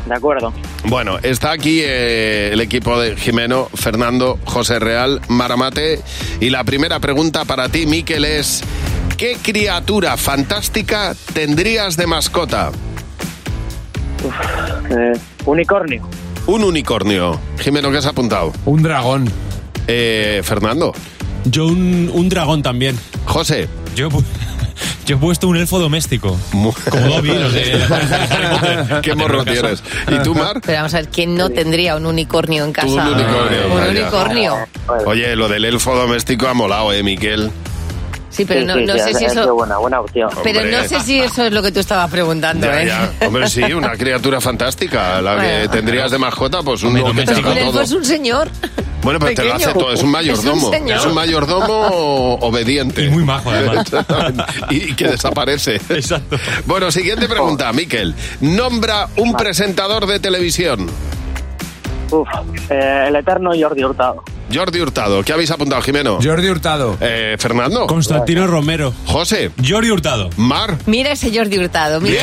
[0.07, 0.53] De acuerdo.
[0.85, 6.01] Bueno, está aquí eh, el equipo de Jimeno, Fernando, José Real, Maramate.
[6.41, 8.63] Y la primera pregunta para ti, Miquel, es...
[9.17, 12.73] ¿Qué criatura fantástica tendrías de mascota?
[14.91, 15.13] Eh,
[15.45, 16.03] unicornio.
[16.47, 17.41] Un unicornio.
[17.59, 18.53] Jimeno, ¿qué has apuntado?
[18.65, 19.31] Un dragón.
[19.87, 20.93] Eh, Fernando.
[21.45, 22.99] Yo un, un dragón también.
[23.25, 23.69] José.
[23.95, 24.25] Yo, pu-
[25.07, 26.39] yo he puesto un elfo doméstico.
[26.51, 26.73] Como
[27.09, 29.01] Dobby, los de...
[29.03, 29.83] Qué morro tienes.
[30.11, 30.61] ¿Y tú, Mar?
[30.65, 32.89] Pero vamos a ver, ¿quién no tendría un unicornio en casa?
[32.89, 33.67] Un unicornio.
[33.71, 33.91] Un vaya.
[33.91, 34.57] unicornio.
[35.07, 37.51] Oye, lo del elfo doméstico ha molado, ¿eh, Miquel?
[38.31, 39.55] Sí, pero Sí, no, sí, no sí, sé es- si es eso...
[39.55, 40.29] buena, buena opción.
[40.43, 40.77] Pero Hombre.
[40.77, 42.87] no sé si eso es lo que tú estabas preguntando, Ya, ¿eh?
[42.87, 43.13] ya.
[43.29, 45.23] Hombre, sí, una criatura fantástica.
[45.23, 45.71] La que Bueno.
[45.71, 47.81] tendrías de mascota, pues que te un elfo todo.
[47.83, 48.49] es un señor.
[49.05, 49.93] Bueno, pero te lo hace todo.
[49.93, 50.57] Es un mayordomo.
[50.57, 50.99] Es un señor.
[50.99, 53.05] Es un mayordomo obediente.
[53.05, 53.87] Y muy majo, además.
[54.71, 55.77] y que desaparece.
[55.91, 56.39] Exacto.
[56.67, 58.15] Bueno, siguiente pregunta, Miquel.
[58.41, 60.91] Nombra un presentador de televisión.
[62.11, 62.29] Uf,
[62.71, 64.23] eh, el eterno Jordi Hurtado.
[64.53, 65.23] Jordi Hurtado.
[65.25, 66.19] ¿Qué habéis apuntado, Jimeno?
[66.23, 66.97] Jordi Hurtado.
[67.01, 67.87] Eh, Fernando.
[67.87, 68.93] Constantino Romero.
[69.07, 69.51] José.
[69.67, 70.31] Jordi Hurtado.
[70.37, 70.77] Mar.
[70.87, 72.21] Mira ese Jordi Hurtado, Miquel.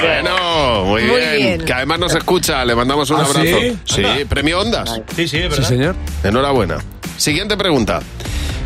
[0.00, 1.36] Bueno, muy, Muy bien.
[1.36, 1.64] bien.
[1.64, 2.64] Que además nos escucha.
[2.64, 3.40] Le mandamos un ¿Ah, abrazo.
[3.42, 3.78] sí?
[3.84, 5.00] Sí, premio Ondas.
[5.16, 5.96] Sí, sí, es Sí, señor.
[6.22, 6.78] Enhorabuena.
[7.16, 8.00] Siguiente pregunta.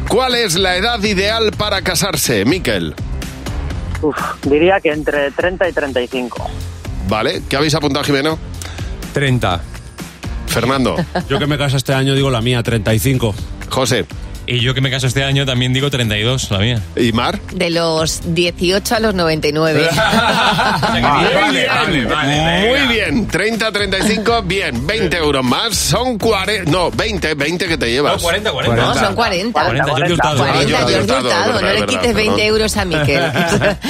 [0.08, 2.94] ¿Cuál es la edad ideal para casarse, Miquel?
[4.02, 6.50] Uf, diría que entre 30 y 35.
[7.08, 7.42] ¿Vale?
[7.48, 8.38] ¿Qué habéis apuntado, Jimeno?
[9.16, 9.62] 30.
[10.46, 10.94] Fernando.
[11.30, 13.34] Yo que me caso este año digo la mía, 35.
[13.70, 14.04] José.
[14.48, 16.80] Y yo que me caso este año también digo 32, la mía.
[16.96, 17.40] ¿Y Mar?
[17.52, 19.88] De los 18 a los 99.
[20.92, 22.08] Muy bien,
[22.70, 23.26] muy bien.
[23.28, 24.86] 30, 35, bien.
[24.86, 25.74] 20 euros más.
[25.76, 26.70] Son 40.
[26.70, 28.14] No, 20, 20 que te llevas.
[28.16, 28.76] No, 40, 40.
[28.86, 29.62] No, son 40.
[29.64, 30.36] 40, Jordi Hurtado.
[30.38, 31.46] 40, Ah, Jordi Jordi Hurtado, Hurtado.
[31.46, 32.40] verdad, No le verdad, quites 20 perdón.
[32.40, 33.22] euros a Miquel.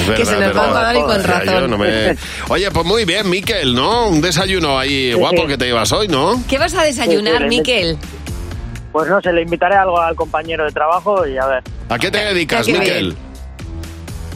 [0.07, 1.71] Es que se verdad, nos va a pagar y con razón.
[1.71, 2.17] no me-
[2.49, 4.09] Oye, pues muy bien, Miquel, ¿no?
[4.09, 6.43] Un desayuno ahí guapo que te llevas hoy, ¿no?
[6.49, 7.99] ¿Qué vas a desayunar, Miquel?
[8.97, 11.63] Pues no sé, le invitaré algo al compañero de trabajo y a ver.
[11.91, 12.67] ¿A qué te dedicas.
[12.67, 13.15] Miquel?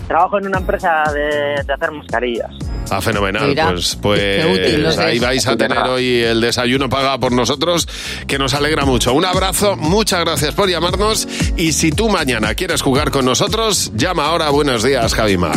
[0.06, 2.50] Trabajo en una empresa de, de hacer mascarillas.
[2.90, 3.48] Ah, fenomenal.
[3.48, 7.32] Mira, pues pues qué útil, no ahí vais a tener hoy el desayuno pagado por
[7.32, 7.88] nosotros,
[8.26, 9.14] que nos alegra mucho.
[9.14, 11.26] Un abrazo, muchas gracias por llamarnos.
[11.56, 14.50] Y si tú mañana quieres jugar con nosotros, llama ahora.
[14.50, 15.56] Buenos días, Javimar.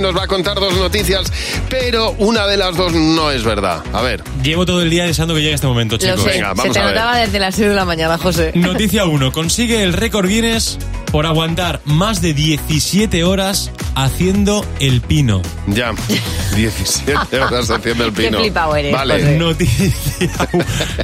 [0.00, 1.30] Nos va a contar dos noticias,
[1.68, 3.82] pero una de las dos no es verdad.
[3.92, 4.22] A ver.
[4.42, 6.22] Llevo todo el día deseando que llegue este momento, Lo chicos.
[6.22, 6.94] sé, Venga, se vamos te a ver.
[6.94, 8.52] notaba desde las 6 de la mañana, José.
[8.54, 9.32] Noticia 1.
[9.32, 10.78] Consigue el récord Guinness
[11.12, 15.42] por aguantar más de 17 horas haciendo el pino.
[15.66, 15.92] Ya,
[16.56, 18.38] 17 horas haciendo el pino.
[18.38, 19.14] Qué flipado eres, Vale.
[19.20, 19.36] José.
[19.38, 20.48] Noticia,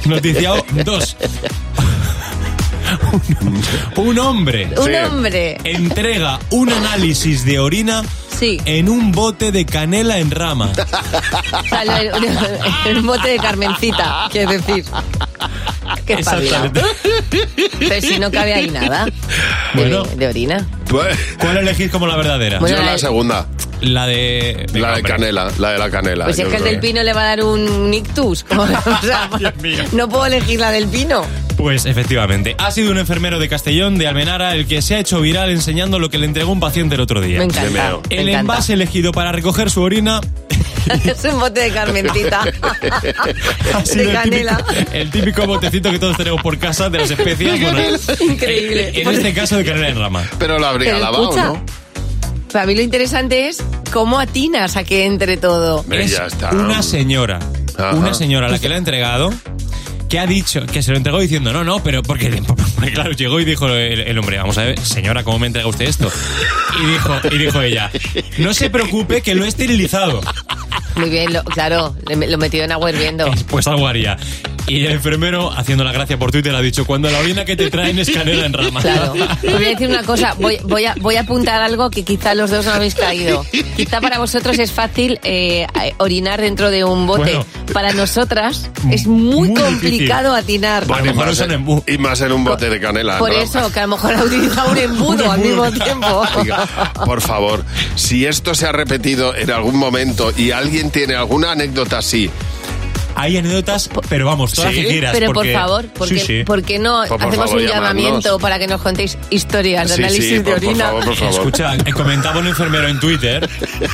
[0.05, 0.51] noticia
[0.85, 1.17] 2.
[3.11, 3.61] Un,
[4.07, 5.57] un hombre Un hombre.
[5.63, 8.03] entrega un análisis de orina
[8.39, 8.59] Sí.
[8.65, 10.71] en un bote de canela en rama.
[11.53, 14.85] O sea, lo- el bote de Carmencita, quiero decir.
[16.05, 16.71] Qué espabilado.
[17.79, 19.13] Pero si no cabe ahí nada de,
[19.73, 20.03] Bueno.
[20.03, 20.65] de orina.
[21.39, 22.59] ¿Cuál elegís como la verdadera?
[22.59, 23.47] Bueno, Yo la- la segunda,
[23.81, 24.65] La de...
[24.73, 26.25] la de canela, la de la canela.
[26.25, 28.45] Pues si yo es que el creo del pino le va a dar un ictus.
[28.57, 29.29] O sea,
[29.93, 31.23] no puedo elegir la del pino.
[31.57, 35.19] Pues efectivamente, ha sido un enfermero de Castellón, de Almenara, el que se ha hecho
[35.21, 37.39] viral enseñando lo que le entregó un paciente el otro día.
[37.39, 40.21] Me encanta, me El envase elegido para recoger su orina
[41.03, 41.71] es un bote de
[43.83, 44.57] sido de el canela.
[44.57, 47.59] típico, el típico botecito que todos tenemos por casa de las especias.
[47.59, 47.79] bueno,
[48.21, 48.91] Increíble.
[49.01, 50.23] En este caso de canela en rama.
[50.39, 51.65] Pero la habría Pero lavado, escucha, ¿no?
[52.53, 55.83] Para mí lo interesante es cómo atinas a que entre todo.
[55.91, 56.51] Es ya está.
[56.51, 57.39] una señora,
[57.77, 57.93] Ajá.
[57.95, 59.33] una señora a la que le ha entregado
[60.09, 62.29] que ha dicho, que se lo entregó diciendo, no, no, pero porque,
[62.75, 65.67] porque, claro, llegó y dijo el, el hombre, vamos a ver, señora, ¿cómo me entrega
[65.67, 66.11] usted esto?
[66.81, 67.91] Y dijo, y dijo ella,
[68.37, 70.21] no se preocupe que lo he esterilizado.
[70.95, 73.29] Muy bien, lo- claro, lo metido en agua hirviendo.
[73.49, 74.17] Pues algo haría.
[74.67, 77.69] Y el enfermero, haciendo la gracia por Twitter, ha dicho, cuando la orina que te
[77.69, 78.81] traen es canela en rama.
[78.81, 79.13] Claro.
[79.13, 79.19] Os
[79.53, 82.51] voy a decir una cosa, voy, voy, a, voy a apuntar algo que quizá los
[82.51, 83.45] dos no habéis caído.
[83.75, 85.65] Quizá para vosotros es fácil eh,
[85.99, 87.17] orinar dentro de un bote.
[87.17, 87.45] Bueno.
[87.73, 90.85] para nosotras es muy, Muy complicado atinar.
[90.85, 93.19] Bueno, y, más en, y más en un bote de canela.
[93.19, 93.37] Por ¿no?
[93.37, 96.23] eso, que a lo mejor ha utilizado un embudo al mismo tiempo.
[96.35, 96.65] Oiga,
[97.05, 97.63] por favor,
[97.95, 102.29] si esto se ha repetido en algún momento y alguien tiene alguna anécdota así,
[103.19, 104.81] Hay anécdotas, pero vamos, todas ¿Sí?
[104.83, 105.11] que quieras.
[105.13, 106.43] Pero porque- por favor, ¿por qué, Sí, sí.
[106.43, 108.03] por qué no por hacemos favor, un llamadnos.
[108.03, 110.85] llamamiento para que nos contéis historias de Sí, análisis sí, de por- por orina?
[110.85, 111.33] favor, por favor.
[111.33, 113.49] Escucha, eh, comentaba un enfermero en Twitter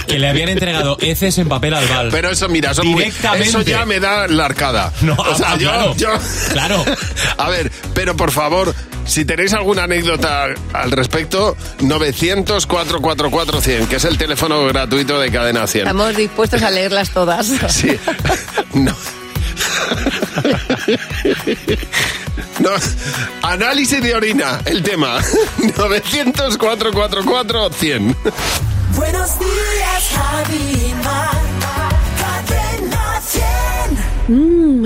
[0.07, 2.09] que le habían entregado heces en papel albal.
[2.11, 3.47] Pero eso, mira, eso, muy- Directamente.
[3.49, 4.91] eso ya me da la arcada.
[5.01, 5.95] No, o sea, ah, yo, claro.
[5.95, 6.09] yo-
[6.51, 6.85] Claro.
[7.37, 14.17] A ver, pero por favor, si tenéis alguna anécdota al respecto, 900-444-100, que es el
[14.17, 15.81] teléfono gratuito de Cadena 100.
[15.87, 17.51] Estamos dispuestos a leerlas todas.
[17.69, 17.97] Sí.
[18.73, 18.95] No.
[22.59, 22.69] No.
[23.41, 25.19] Análisis de orina, el tema.
[25.19, 28.15] 900-444-100.
[28.95, 30.93] Buenos días, Javi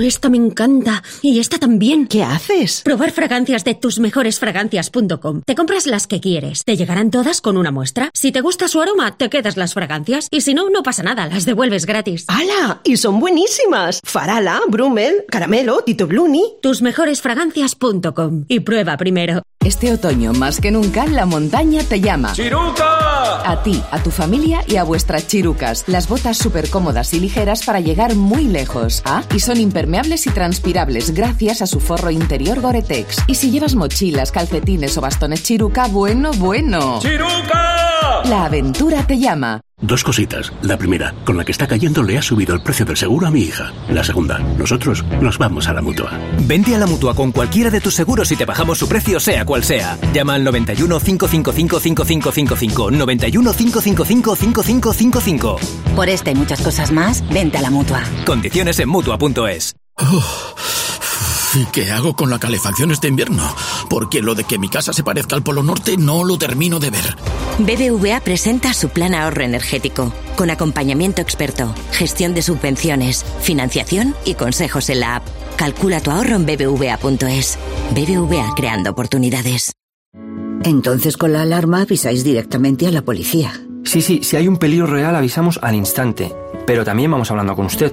[0.08, 1.02] esta me encanta.
[1.22, 2.06] Y esta también.
[2.06, 2.82] ¿Qué haces?
[2.82, 5.42] Probar fragancias de tusmejoresfragancias.com.
[5.44, 6.64] Te compras las que quieres.
[6.64, 8.10] Te llegarán todas con una muestra.
[8.14, 10.28] Si te gusta su aroma, te quedas las fragancias.
[10.30, 11.26] Y si no, no pasa nada.
[11.26, 12.24] Las devuelves gratis.
[12.28, 12.80] ¡Hala!
[12.84, 14.00] Y son buenísimas.
[14.02, 16.42] Farala, Brummel, Caramelo, Tito Bluni.
[16.62, 18.44] Tusmejoresfragancias.com.
[18.48, 19.42] Y prueba primero.
[19.64, 22.32] Este otoño, más que nunca, la montaña te llama.
[22.32, 23.50] ¡Chiruca!
[23.50, 25.84] A ti, a tu familia y a vuestras chirucas.
[25.88, 29.02] Las botas súper cómodas y ligeras para llegar muy lejos.
[29.04, 33.24] Ah, y son impermeables y transpirables gracias a su forro interior Gore-Tex.
[33.26, 37.00] Y si llevas mochilas, calcetines o bastones chiruca, bueno, bueno.
[37.00, 38.22] ¡Chiruca!
[38.24, 39.60] La aventura te llama.
[39.80, 40.52] Dos cositas.
[40.62, 43.30] La primera, con la que está cayendo le ha subido el precio del seguro a
[43.30, 43.72] mi hija.
[43.88, 46.12] La segunda, nosotros nos vamos a la mutua.
[46.46, 49.44] Vente a la mutua con cualquiera de tus seguros y te bajamos su precio, sea
[49.44, 49.98] cual sea.
[50.12, 52.90] Llama al 91 555 5555.
[52.92, 55.56] 91 555 5555.
[55.96, 58.02] Por esta y muchas cosas más, vente a la mutua.
[58.26, 59.74] Condiciones en mutua.es.
[61.54, 63.42] ¿Y qué hago con la calefacción este invierno?
[63.88, 66.90] Porque lo de que mi casa se parezca al Polo Norte no lo termino de
[66.90, 67.16] ver.
[67.58, 74.90] BBVA presenta su plan ahorro energético, con acompañamiento experto, gestión de subvenciones, financiación y consejos
[74.90, 75.26] en la app.
[75.56, 77.58] Calcula tu ahorro en bbva.es.
[77.90, 79.72] BBVA creando oportunidades.
[80.64, 83.52] Entonces con la alarma avisáis directamente a la policía.
[83.84, 86.32] Sí, sí, si hay un peligro real avisamos al instante,
[86.66, 87.92] pero también vamos hablando con usted,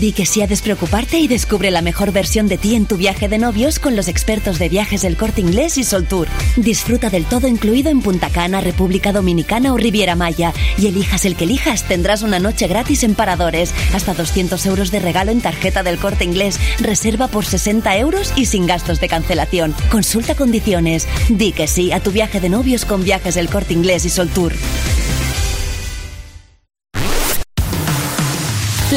[0.00, 3.28] Di que sí a despreocuparte y descubre la mejor versión de ti en tu viaje
[3.28, 6.26] de novios con los expertos de viajes del Corte Inglés y Soltour.
[6.56, 10.52] Disfruta del todo incluido en Punta Cana, República Dominicana o Riviera Maya.
[10.78, 13.72] Y elijas el que elijas, tendrás una noche gratis en Paradores.
[13.94, 16.58] Hasta 200 euros de regalo en tarjeta del Corte Inglés.
[16.80, 19.74] Reserva por 60 euros y sin gastos de cancelación.
[19.92, 21.06] Consulta condiciones.
[21.28, 24.54] Di que sí a tu viaje de novios con viajes del Corte Inglés y Soltour.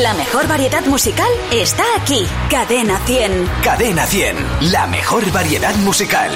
[0.01, 2.27] La mejor variedad musical está aquí.
[2.51, 3.49] Cadena 100.
[3.63, 6.29] Cadena 100, la mejor variedad musical.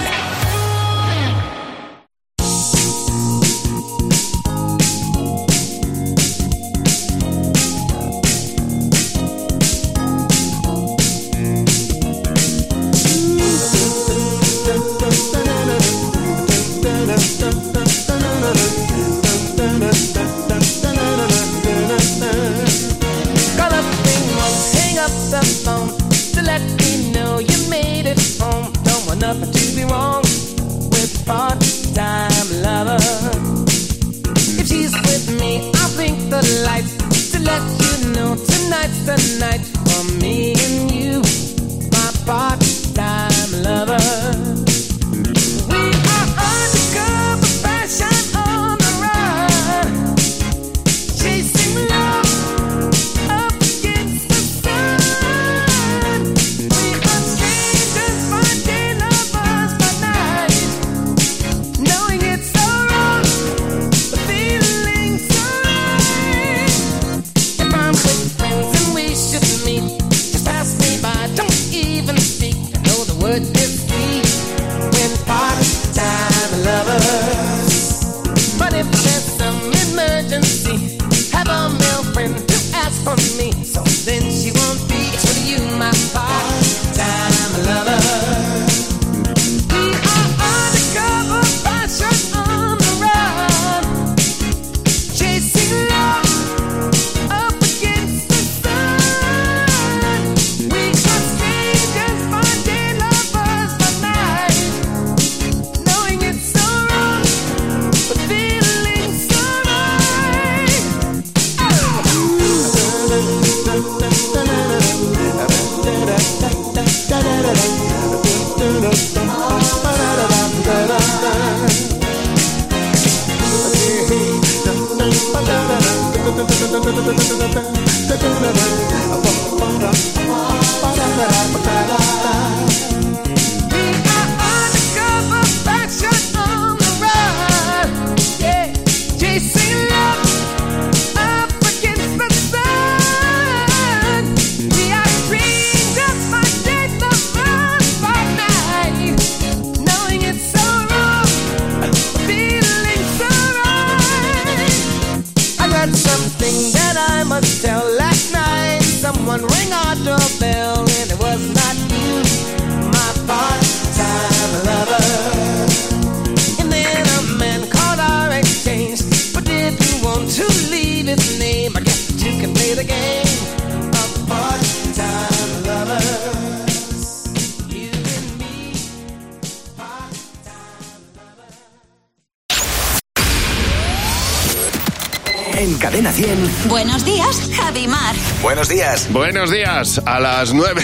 [185.62, 186.70] En Cadena 100.
[186.70, 188.16] Buenos días, Javi Mar.
[188.41, 189.07] Buenos días.
[189.12, 190.82] Buenos días, a las nueve.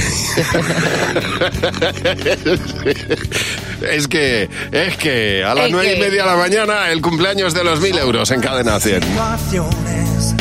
[3.81, 7.63] es que, es que a las nueve y media de la mañana el cumpleaños de
[7.63, 9.01] los mil euros en cadena 100.
[9.01, 10.35] situaciones.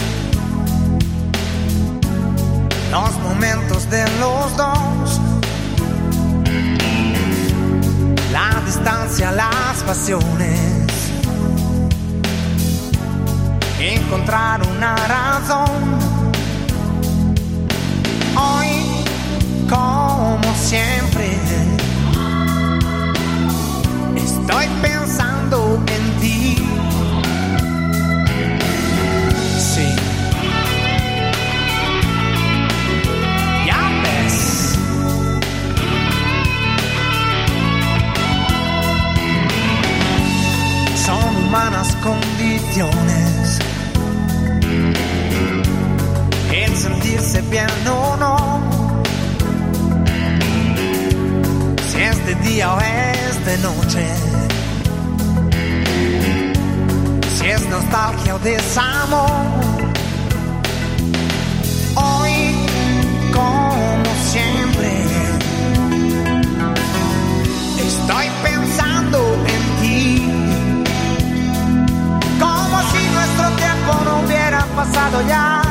[2.90, 5.18] Los momentos de los dos.
[8.32, 10.85] La distancia, las pasiones.
[13.94, 15.66] Encontrar una razón.
[18.36, 18.68] Hoy,
[19.68, 21.30] como siempre,
[24.16, 26.56] estoy pensando en ti.
[29.58, 29.94] Sí.
[33.66, 34.78] Ya ves.
[41.04, 43.75] Son humanas condiciones.
[46.52, 48.36] El sentirse bien o no.
[51.88, 54.06] Si es de día o es de noche.
[57.38, 59.85] Si es nostalgia o desamor.
[74.86, 75.62] Pasado ya.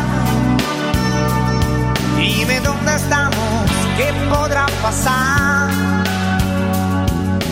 [2.18, 5.70] Dime dónde estamos, qué podrá pasar.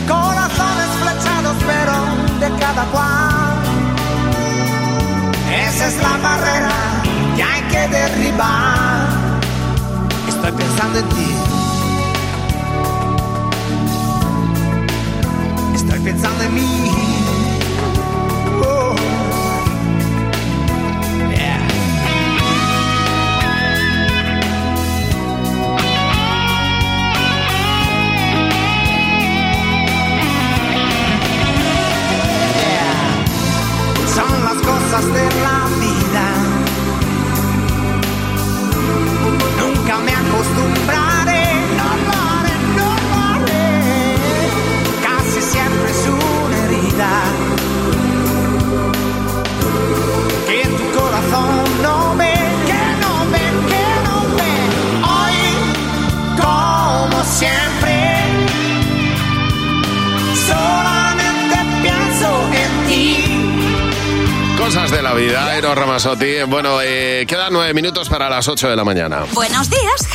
[0.07, 1.95] Corazones flechados, pero
[2.39, 3.53] de cada cual.
[5.67, 6.92] Esa es la barrera
[66.47, 69.25] Bueno, eh, quedan nueve minutos para las ocho de la mañana.
[69.33, 70.07] Buenos días,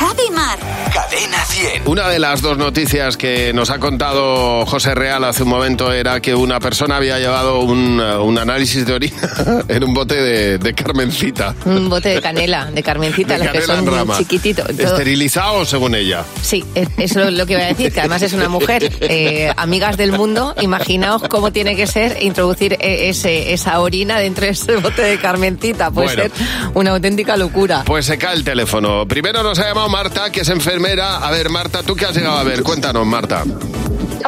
[1.59, 1.87] 100.
[1.87, 6.19] Una de las dos noticias que nos ha contado José Real hace un momento era
[6.21, 9.17] que una persona había llevado un, uh, un análisis de orina
[9.67, 11.55] en un bote de, de Carmencita.
[11.65, 14.17] Un bote de canela, de carmencita, De los que canela son en rama.
[14.17, 14.67] chiquititos.
[14.67, 16.23] Todo- Esterilizado, según ella.
[16.41, 18.91] Sí, es- eso es lo que iba a decir, que además es una mujer.
[19.01, 24.45] Eh, amigas del mundo, imaginaos cómo tiene que ser introducir eh, ese, esa orina dentro
[24.45, 25.91] de ese bote de Carmencita.
[25.91, 26.21] Puede Bueno.
[26.35, 27.83] ser una auténtica locura.
[27.85, 29.07] Pues se cae el teléfono.
[29.07, 31.17] Primero nos ha llamado Marta, que es enfermera.
[31.17, 32.63] A ver, Marta, ¿tú qué has llegado a ver?
[32.63, 33.43] Cuéntanos, Marta.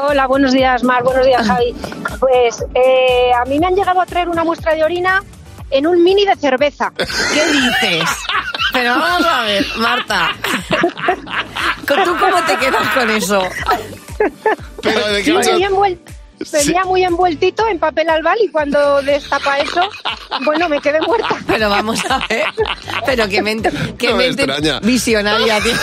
[0.02, 1.04] Hola, buenos días, Mar.
[1.04, 1.74] Buenos días, Javi.
[2.20, 5.24] Pues eh, a mí me han llegado a traer una muestra de orina
[5.70, 6.92] en un mini de cerveza.
[6.98, 8.10] ¿Qué dices?
[8.74, 10.30] Pero vamos a ver, Marta.
[11.86, 13.44] ¿Tú cómo te quedas con eso?
[14.82, 15.32] Pero de Sí,
[16.52, 19.82] venía, muy envueltito en papel albal y cuando destapa eso,
[20.44, 21.36] bueno, me quedé muerta.
[21.46, 22.46] Pero vamos a ver.
[23.06, 24.80] Pero qué mente, qué No me mente extraña.
[24.80, 25.74] visionaria, tío.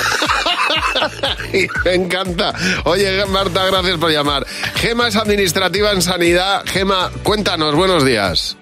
[1.85, 2.53] Me encanta.
[2.85, 4.47] Oye, Marta, gracias por llamar.
[4.77, 6.63] Gema es administrativa en sanidad.
[6.67, 8.57] Gema, cuéntanos, buenos días.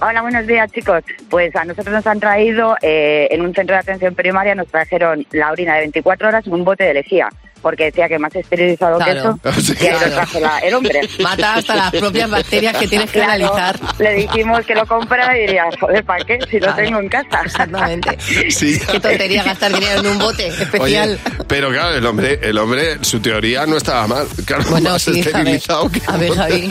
[0.00, 1.02] Hola, buenos días chicos.
[1.30, 5.26] Pues a nosotros nos han traído eh, en un centro de atención primaria, nos trajeron
[5.32, 7.28] la orina de 24 horas en un bote de lejía,
[7.64, 9.38] porque decía que más esterilizado Claro.
[9.42, 9.48] que
[9.88, 11.00] eso, lo trajo la- el hombre.
[11.20, 13.80] Mata hasta las propias bacterias que tienes que Claro, analizar.
[13.98, 16.38] Le dijimos que lo comprara y diría, joder, ¿para qué?
[16.50, 16.76] Si lo Claro.
[16.76, 17.40] tengo en casa.
[17.44, 18.18] Exactamente.
[18.50, 18.78] Sí.
[18.78, 21.18] Qué tontería gastar dinero en un bote especial.
[21.24, 24.26] Oye, pero claro, el hombre, el hombre, su teoría no estaba mal.
[24.44, 26.68] Claro, Bueno, más sí, a ver, esterilizado que a ver, Javi,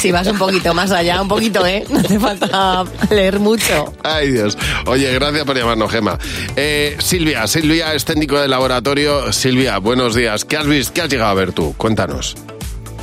[0.00, 1.82] si vas un poquito más allá, un poquito, ¿eh?
[1.88, 3.94] No hace falta leer mucho.
[4.02, 4.58] Ay, Dios.
[4.86, 6.18] Oye, gracias por llamarnos, Gema.
[6.56, 9.32] Eh, Silvia, Silvia es técnico de laboratorio.
[9.32, 10.33] Silvia, buenos días.
[10.42, 10.94] ¿Qué has visto?
[10.94, 11.74] ¿Qué has llegado a ver tú?
[11.76, 12.34] Cuéntanos.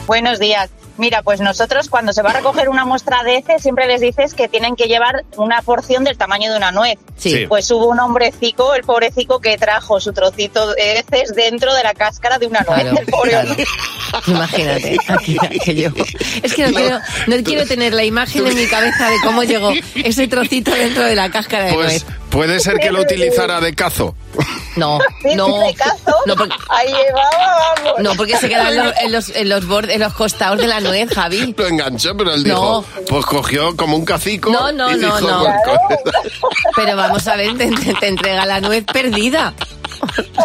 [0.07, 0.69] Buenos días.
[1.01, 4.35] Mira, pues nosotros cuando se va a recoger una muestra de heces siempre les dices
[4.35, 6.99] que tienen que llevar una porción del tamaño de una nuez.
[7.17, 7.47] Sí.
[7.47, 11.95] Pues hubo un hombrecico, el pobrecico, que trajo su trocito de heces dentro de la
[11.95, 12.81] cáscara de una nuez.
[12.83, 13.55] Claro, el pobre claro.
[14.27, 15.91] Imagínate, aquí- aquello.
[16.43, 19.71] Es que no, quiero, no quiero tener la imagen en mi cabeza de cómo llegó
[19.95, 22.05] ese trocito dentro de la cáscara de Pues nuez.
[22.29, 24.15] puede ser que lo utilizara de cazo.
[24.75, 24.99] No,
[25.35, 25.59] no.
[25.59, 26.15] de cazo.
[26.25, 27.93] No, porque, Ahí llevaba, vamos.
[27.99, 30.67] no, porque se quedan en los, en los, en los bordes, en los costados de
[30.67, 31.53] la nuez, Javi.
[31.57, 32.49] Lo enganchó, pero él No.
[32.49, 34.49] dijo, pues cogió como un cacico.
[34.51, 35.45] No, no, y no, dijo, no.
[35.87, 35.99] pues,
[36.75, 39.53] Pero vamos a ver, te, te- te entrega la nuez perdida.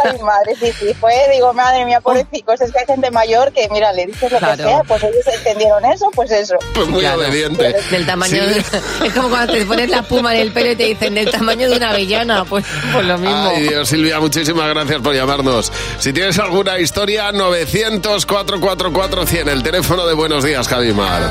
[0.05, 3.67] Ay, madre, sí, sí, fue, digo, madre mía, pobrecicos, es que hay gente mayor que,
[3.71, 4.57] mira, le dices lo Claro.
[4.59, 6.57] que sea, pues ellos entendieron eso, pues eso.
[6.75, 7.21] Pues muy Claro.
[7.21, 7.75] obediente.
[7.91, 8.39] Del tamaño Sí.
[8.39, 8.59] de-
[9.07, 11.71] Es como cuando te pones la puma en el pelo y te dicen del tamaño
[11.71, 13.49] de una avellana, pues, pues lo mismo.
[13.55, 15.73] Ay, Dios, Silvia, muchísimas gracias por llamarnos.
[16.01, 21.31] Si tienes alguna historia, 900-444-100, el teléfono de Buenos Días, life,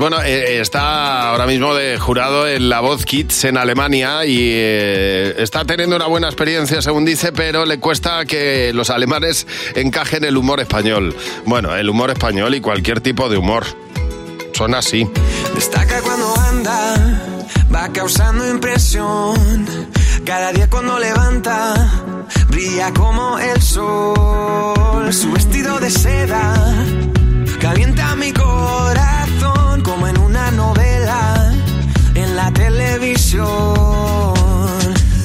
[0.00, 5.34] Bueno, eh, está ahora mismo de jurado en La Voz Kids en Alemania y eh,
[5.36, 10.38] está teniendo una buena experiencia, según dice, pero le cuesta que los alemanes encajen el
[10.38, 11.14] humor español.
[11.44, 13.66] Bueno, el humor español y cualquier tipo de humor.
[14.54, 15.06] Son así.
[15.54, 17.22] Destaca cuando anda,
[17.72, 19.66] va causando impresión.
[20.24, 21.74] Cada día cuando levanta,
[22.48, 25.12] brilla como el sol.
[25.12, 26.54] Su vestido de seda
[27.60, 29.19] calienta mi corazón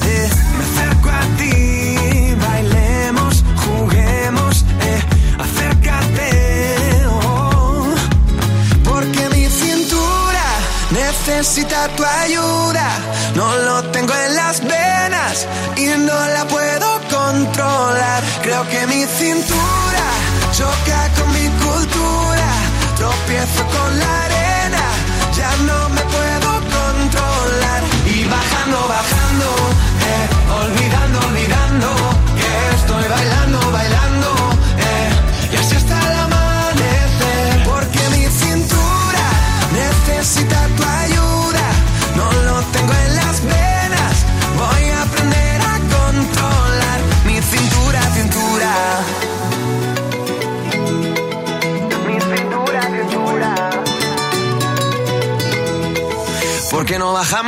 [0.04, 5.00] Eh, me acerco a ti, bailemos, juguemos, eh,
[5.38, 7.06] acércate.
[7.08, 7.94] oh.
[8.84, 10.46] Porque mi cintura
[10.90, 12.88] necesita tu ayuda.
[13.34, 15.46] No lo tengo en las venas
[15.76, 18.22] y no la puedo controlar.
[18.42, 20.06] Creo que mi cintura
[20.52, 22.48] choca con mi cultura.
[22.96, 24.35] Tropiezo con la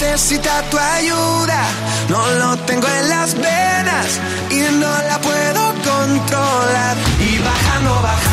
[0.00, 1.62] Necesita tu ayuda.
[2.08, 4.20] No lo tengo en las venas
[4.50, 6.96] y no la puedo controlar.
[7.20, 8.29] Y bajando, bajando,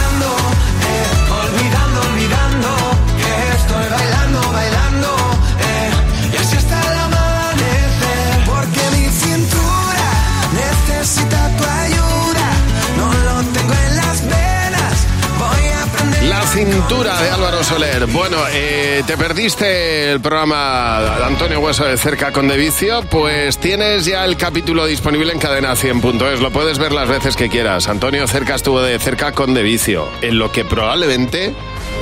[16.89, 18.05] De Álvaro Soler.
[18.07, 23.57] Bueno, eh, te perdiste el programa de Antonio Hueso de Cerca con De Vicio, pues
[23.57, 26.39] tienes ya el capítulo disponible en cadena 100.es.
[26.39, 27.87] Lo puedes ver las veces que quieras.
[27.89, 31.53] Antonio Cerca estuvo de cerca con De Vicio, en lo que probablemente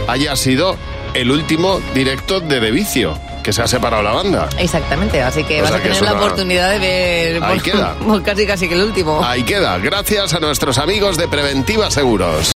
[0.07, 0.77] haya sido
[1.15, 4.49] el último directo de De Vicio, que se ha separado la banda.
[4.59, 7.95] Exactamente, así que O vas a tener la una- oportunidad de ver Ahí queda.
[8.25, 9.23] casi casi que el último.
[9.23, 12.43] Ahí queda, gracias a nuestros amigos de Preventiva Seguros.